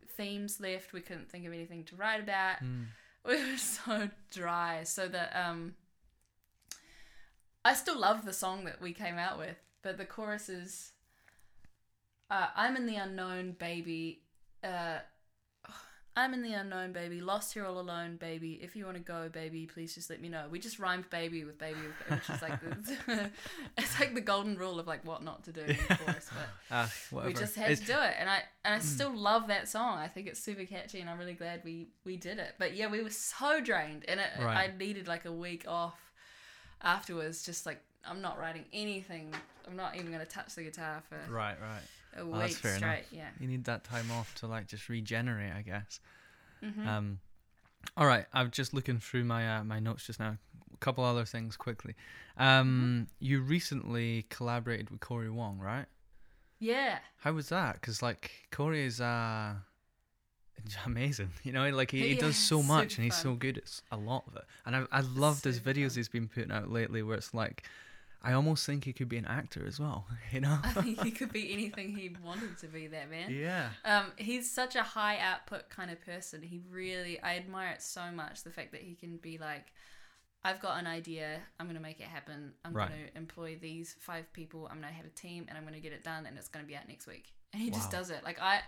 [0.07, 0.93] themes left.
[0.93, 2.57] We couldn't think of anything to write about.
[2.63, 2.85] Mm.
[3.27, 4.83] We were so dry.
[4.83, 5.75] So that um,
[7.63, 10.91] I still love the song that we came out with, but the chorus is,
[12.29, 14.23] uh, "I'm in the unknown, baby."
[14.63, 14.99] Uh,
[16.15, 17.21] I'm in the unknown, baby.
[17.21, 18.59] Lost here all alone, baby.
[18.61, 20.43] If you want to go, baby, please just let me know.
[20.51, 23.31] We just rhymed "baby" with "baby," which is like the,
[23.77, 26.29] it's like the golden rule of like what not to do the chorus.
[26.29, 27.27] But ah, whatever.
[27.29, 28.81] we just had It's- to do it and i and i mm.
[28.81, 32.15] still love that song i think it's super catchy and i'm really glad we we
[32.17, 34.69] did it but yeah we were so drained and it, Right.
[34.69, 35.99] i needed like a week off
[36.81, 39.33] afterwards just like i'm not writing anything
[39.67, 41.81] i'm not even going to touch the guitar for Right, right.
[42.17, 43.05] a Well, that's week fair straight enough.
[43.11, 45.99] yeah You need that time off to like just regenerate, I guess.
[46.61, 47.19] hmm Um,
[47.97, 50.37] all right, I'm just looking through my uh, my notes just now.
[50.73, 51.95] A couple other things quickly.
[52.37, 55.85] Um, you recently collaborated with Corey Wong, right?
[56.59, 57.75] yeah How was that?
[57.75, 59.53] Because like Corey is uh,
[60.85, 61.31] amazing.
[61.43, 63.97] You know, like he, he Yeah, does so much and he's so good at a
[63.97, 64.43] lot of it.
[64.65, 65.95] And I I loved his videos fun.
[65.97, 67.63] he's been putting out lately where it's like
[68.23, 70.57] I almost think he could be an actor as well, you know?
[70.63, 72.87] I think he could be anything he wanted to be.
[72.87, 73.29] That man.
[73.31, 73.69] yeah.
[73.83, 76.41] Um, he's such a high output kind of person.
[76.41, 78.43] He really, I admire it so much.
[78.43, 79.67] The fact that he can be like,
[80.45, 81.39] I've got an idea.
[81.59, 82.53] I'm going to make it happen.
[82.65, 82.89] I'm Right.
[82.89, 84.67] going to employ these five people.
[84.71, 86.47] I'm going to have a team, and I'm going to get it done, and it's
[86.49, 87.33] going to be out next week.
[87.53, 88.23] And he just does it.
[88.23, 88.59] Like I,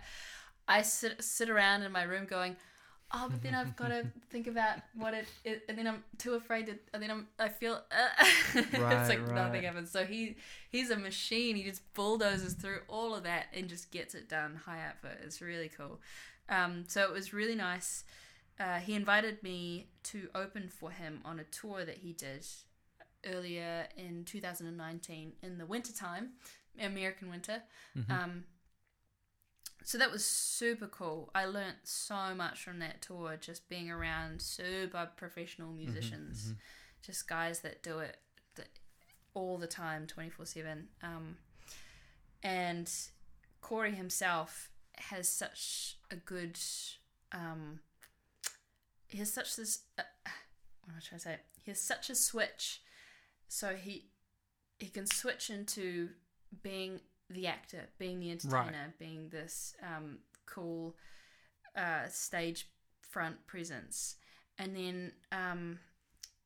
[0.68, 2.56] I sit sit around in my room going.
[3.12, 6.34] Oh, but then I've got to think about what it, it, and then I'm too
[6.34, 9.90] afraid to, and then I'm, I feel, uh, it's Right, like nothing happens.
[9.90, 10.36] So he,
[10.70, 11.56] he's a machine.
[11.56, 14.60] He just bulldozes through all of that and just gets it done.
[14.66, 15.18] High output.
[15.22, 16.00] It's really cool.
[16.48, 18.04] Um, so it was really nice.
[18.58, 22.44] Uh, he invited me to open for him on a tour that he did
[23.24, 26.30] earlier in 2019 in the wintertime,
[26.80, 27.62] American winter.
[27.96, 28.10] Mhm.
[28.10, 28.44] Um,
[29.86, 31.30] so that was super cool.
[31.32, 36.56] I learnt so much from that tour, just being around super professional musicians, mhm.
[37.02, 38.18] just guys that do it
[39.36, 40.88] all the time, 24 7.
[41.04, 41.36] Um,
[42.42, 42.90] and
[43.60, 46.58] Corey himself has such a good.
[47.30, 47.80] Um,
[49.06, 49.82] he has such this.
[49.96, 50.02] Uh,
[50.82, 51.36] what am I trying to say?
[51.62, 52.80] He has such a switch.
[53.46, 54.06] So he
[54.80, 56.08] he can switch into
[56.62, 57.00] being
[57.30, 60.96] the actor, being the entertainer, being this um, cool
[61.76, 62.68] uh, stage
[63.00, 64.16] front presence,
[64.58, 65.78] and then um,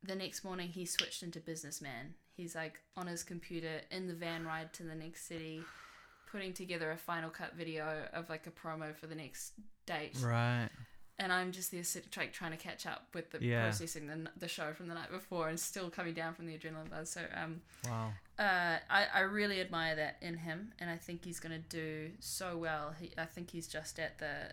[0.03, 2.15] the next morning he switched into businessman.
[2.37, 5.63] He's like on his computer in the van ride to the next city,
[6.31, 9.53] putting together a final cut video of like a promo for the next
[9.87, 10.69] date Right.
[11.21, 13.63] And I'm just there sit, try, trying to catch up with the Yeah.
[13.63, 16.91] processing the, the show from the night before and still coming down from the adrenaline
[16.91, 17.11] buzz.
[17.11, 18.13] So um, Wow.
[18.39, 22.11] uh, I, I really admire that in him, and I think he's going to do
[22.21, 22.95] so well.
[22.99, 24.53] He, I think he's just at the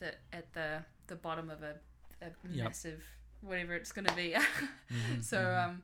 [0.00, 1.74] the at the the bottom of a,
[2.22, 2.64] a Yep.
[2.64, 3.02] massive
[3.40, 4.34] whatever it's going to be.
[4.90, 5.64] Mhm, so mhm.
[5.64, 5.82] um,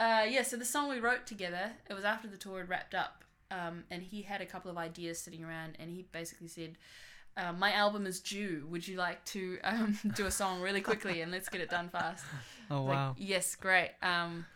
[0.00, 0.42] uh, yeah.
[0.42, 3.84] So the song we wrote together, it was after the tour had wrapped up, um,
[3.90, 6.78] and he had a couple of ideas sitting around, and he basically said.
[7.38, 8.66] Uh, my album is due.
[8.70, 11.90] Would you like to um, do a song really quickly and let's get it done
[11.90, 12.26] fast?
[12.70, 13.16] Oh Like, wow.
[13.16, 13.92] yes, great.
[14.02, 14.46] Um,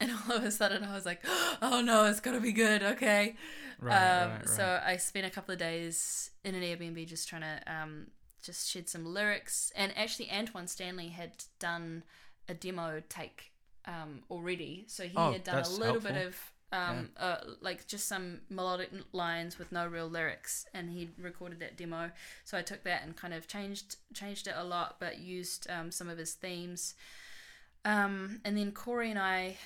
[0.00, 1.22] and all of a sudden, I was like,
[1.62, 3.36] "Oh no, it's gonna be good." Okay.
[3.78, 4.72] Right, um, right, right.
[4.72, 8.08] So I spent a couple of days in an Airbnb just trying to um,
[8.42, 9.72] just shed some lyrics.
[9.76, 12.04] And actually, Antoine Stanley had done
[12.48, 13.52] a demo take
[13.86, 16.36] um, already, so he Oh, had done a little bit of.
[16.76, 21.76] Um, uh, like just some melodic lines with no real lyrics, and he recorded that
[21.76, 22.10] demo.
[22.44, 25.90] So I took that and kind of changed changed it a lot, but used um,
[25.90, 26.94] some of his themes.
[27.84, 29.56] Um, and then Corey and I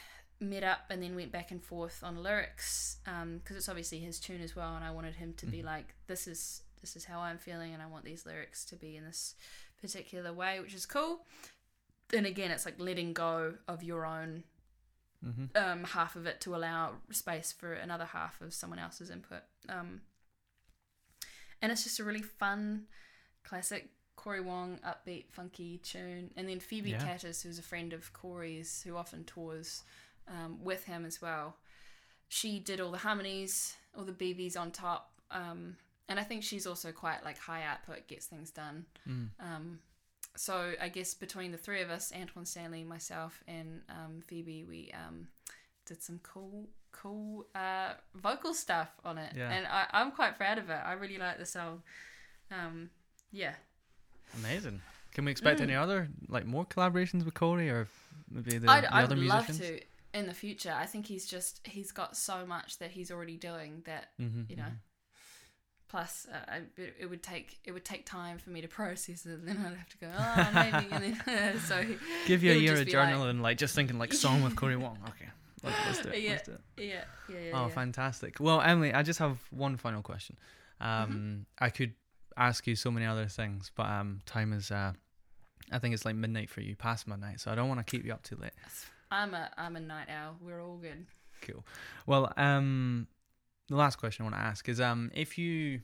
[0.41, 4.41] met up and then went back and forth on lyrics because it's obviously his tune
[4.41, 7.39] as well, and I wanted him to be like, "This is this is how I'm
[7.39, 9.35] feeling, and I want these lyrics to be in this
[9.81, 11.27] particular way," which is cool.
[12.13, 14.45] And again, it's like letting go of your own
[15.25, 15.57] Mhm.
[15.57, 19.43] um, half of it to allow space for another half of someone else's input.
[19.69, 20.01] Um,
[21.61, 22.87] and it's just a really fun,
[23.45, 26.31] classic Corey Wong, upbeat, funky tune.
[26.37, 27.05] And then Phoebe Yeah.
[27.07, 29.83] Katis, who's a friend of Corey's, who often tours
[30.29, 31.57] um, with him as well.
[32.29, 35.21] She did all the harmonies, all the BBs on top.
[35.31, 35.77] Um,
[36.09, 38.87] and I think she's also quite like high output, gets things done.
[39.09, 39.31] Mm.
[39.41, 39.81] Um,
[40.37, 44.91] so I guess between the three of us, Antoine Stanley, myself, and um, Phoebe, we
[44.95, 45.29] um,
[45.87, 49.51] did some cool, cool uh, vocal stuff on it, Yeah.
[49.51, 50.81] and I, I'm quite proud of it.
[50.85, 51.83] I really like the song.
[52.51, 52.91] Um,
[53.33, 53.55] yeah,
[54.39, 54.81] Amazing.
[55.13, 55.65] Can we expect Mm.
[55.65, 57.89] any other like more collaborations with Corey or
[58.31, 59.59] maybe the, I'd, the I'd other love musicians?
[59.59, 60.73] to in the future.
[60.77, 64.57] I think he's just he's got so much that he's already doing that Mm-hmm, you
[64.57, 64.71] know.
[65.91, 69.41] Plus, uh, I, it, would take it would take time for me to process it.
[69.41, 71.85] And then I'd have to go, oh, maybe, and then so
[72.27, 74.77] Give you a year of be like- journaling, like, just thinking like song with Corey
[74.77, 74.99] Wong.
[75.09, 75.29] Okay,
[75.65, 76.23] let's, let's do it.
[76.23, 76.31] Yeah.
[76.31, 76.61] Let's do it.
[76.77, 77.51] yeah, yeah, yeah.
[77.55, 77.69] Oh, yeah.
[77.69, 78.37] fantastic.
[78.39, 80.37] Well, Emily, I just have one final question.
[80.81, 81.13] Mm-hmm.
[81.13, 81.95] Um, I could
[82.37, 84.71] ask you so many other things, but um, time is.
[84.71, 84.93] Uh,
[85.73, 88.05] I think it's like midnight for you, past midnight, so I don't want to keep
[88.05, 88.53] you up too late.
[89.11, 90.37] I'm a I'm a night owl.
[90.41, 91.07] We're all good.
[91.43, 91.65] Cool.
[92.07, 93.09] Well, um,
[93.71, 95.81] the last question I want to ask is um, if you.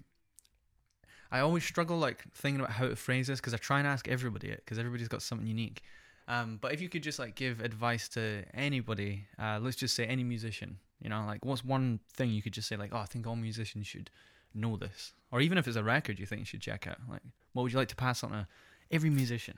[1.30, 4.06] I always struggle like thinking about how to phrase this because I try and ask
[4.06, 5.82] everybody it because everybody's got something unique.
[6.28, 10.06] Um, but if you could just like give advice to anybody, uh, let's just say
[10.06, 13.06] any musician, you know, like what's one thing you could just say like, oh, I
[13.06, 14.10] think all musicians should
[14.54, 17.22] know this, or even if it's a record you think you should check out, like
[17.52, 18.46] what would you like to pass on to
[18.90, 19.56] every musician?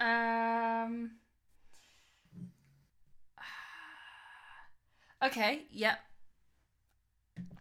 [0.00, 1.12] Um.
[5.22, 5.62] Okay.
[5.70, 5.98] Yep.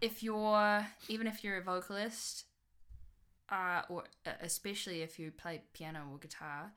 [0.02, 2.46] If you're even if you're a vocalist,
[3.50, 6.72] are, or uh, especially if you play piano or guitar,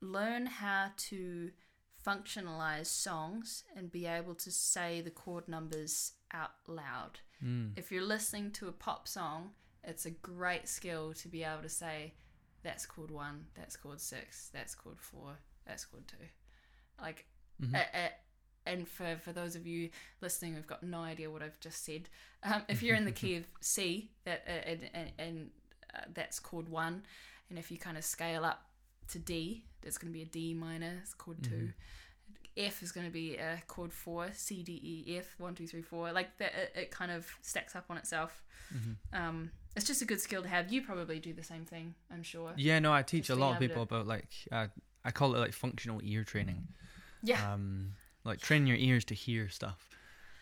[0.00, 1.50] learn how to
[2.06, 7.20] functionalize songs and be able to say the chord numbers out loud.
[7.42, 7.72] Mm.
[7.76, 9.50] If you're listening to a pop song,
[9.82, 12.14] it's a great skill to be able to say,
[12.62, 16.16] that's chord one, that's chord six, that's chord four, that's chord two.
[17.00, 17.26] Like,
[17.62, 17.74] Mhm.
[17.74, 18.12] a-
[18.66, 19.90] and for, for those of you
[20.20, 22.08] listening who've got no idea what I've just said,
[22.42, 25.50] um, if you're in the key of C, that uh, and, and, and
[25.94, 27.02] uh, that's chord one,
[27.50, 28.62] and if you kind of scale up
[29.08, 31.70] to D, that's going to be a D minor, it's chord two.
[32.56, 35.82] F is going to be a chord four, C, D, E, F, one, two, three,
[35.82, 36.12] four.
[36.12, 38.44] Like that, it, it kind of stacks up on itself.
[38.72, 39.18] Mhm.
[39.18, 40.72] Um, it's just a good skill to have.
[40.72, 42.52] You probably do the same thing, I'm sure.
[42.56, 44.68] Yeah, no, I teach Just a lot of people about like uh,
[45.04, 46.68] I call it like functional ear training.
[47.22, 47.52] Yeah.
[47.52, 47.94] Um,
[48.24, 49.88] like train your ears to hear stuff.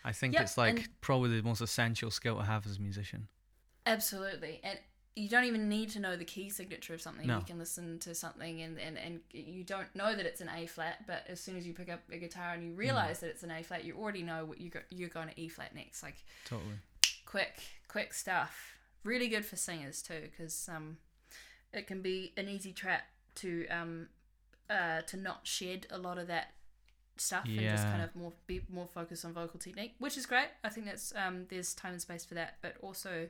[0.05, 3.27] I think Yep, it's like probably the most essential skill to have as a musician.
[3.85, 4.59] Absolutely.
[4.63, 4.79] And
[5.15, 7.27] you don't even need to know the key signature of something.
[7.27, 7.37] No.
[7.37, 10.65] You can listen to something and, and, and you don't know that it's an A
[10.65, 13.43] flat, but as soon as you pick up a guitar and you realize that it's
[13.43, 16.01] an A flat, you already know what you go, you're going to E flat next.
[16.01, 16.15] Like
[16.45, 16.75] Totally.
[17.25, 18.77] quick, quick stuff.
[19.03, 20.97] Really good for singers too, because um,
[21.71, 23.03] it can be an easy trap
[23.35, 24.07] to um,
[24.69, 26.53] uh, to not shed a lot of that
[27.17, 30.47] stuff and just kind of more be more focused on vocal technique, which is great.
[30.63, 33.29] I think that's um, there's time and space for that, but also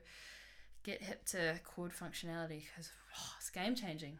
[0.83, 2.91] get hip to chord functionality because
[3.37, 4.19] it's game changing.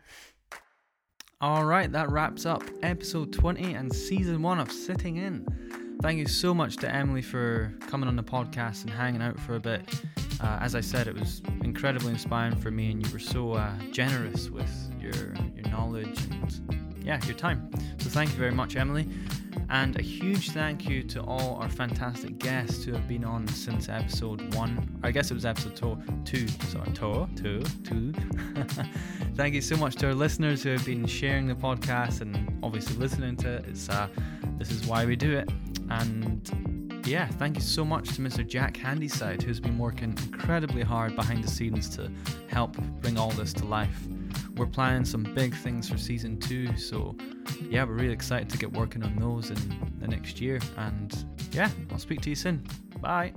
[1.41, 5.97] All right, that wraps up episode 20 and season one of Sitting In.
[6.01, 9.55] Thank you so much to Emily for coming on the podcast and hanging out for
[9.55, 9.82] a bit.
[10.41, 13.74] Uh, as I said, it was incredibly inspiring for me, and you were so uh,
[13.91, 15.14] generous with your
[15.55, 17.70] your knowledge and yeah, your time.
[17.99, 19.07] So thank you very much, Emily.
[19.70, 23.89] And a huge thank you to all our fantastic guests who have been on since
[23.89, 24.99] episode one.
[25.03, 26.47] I guess it was episode to- two.
[26.47, 28.14] Sorry, to- two, two.
[29.36, 32.95] thank you so much to our listeners who have been sharing the podcast and obviously
[32.97, 33.66] listening to it.
[33.68, 34.07] It's uh,
[34.57, 35.49] this is why we do it.
[35.89, 38.47] And yeah, thank you so much to Mr.
[38.47, 42.11] Jack Handyside, who's been working incredibly hard behind the scenes to
[42.47, 44.07] help bring all this to life.
[44.55, 47.15] We're planning some big things for season two, so
[47.69, 50.59] yeah, we're really excited to get working on those in the next year.
[50.77, 52.63] And yeah, I'll speak to you soon.
[53.01, 53.34] Bye.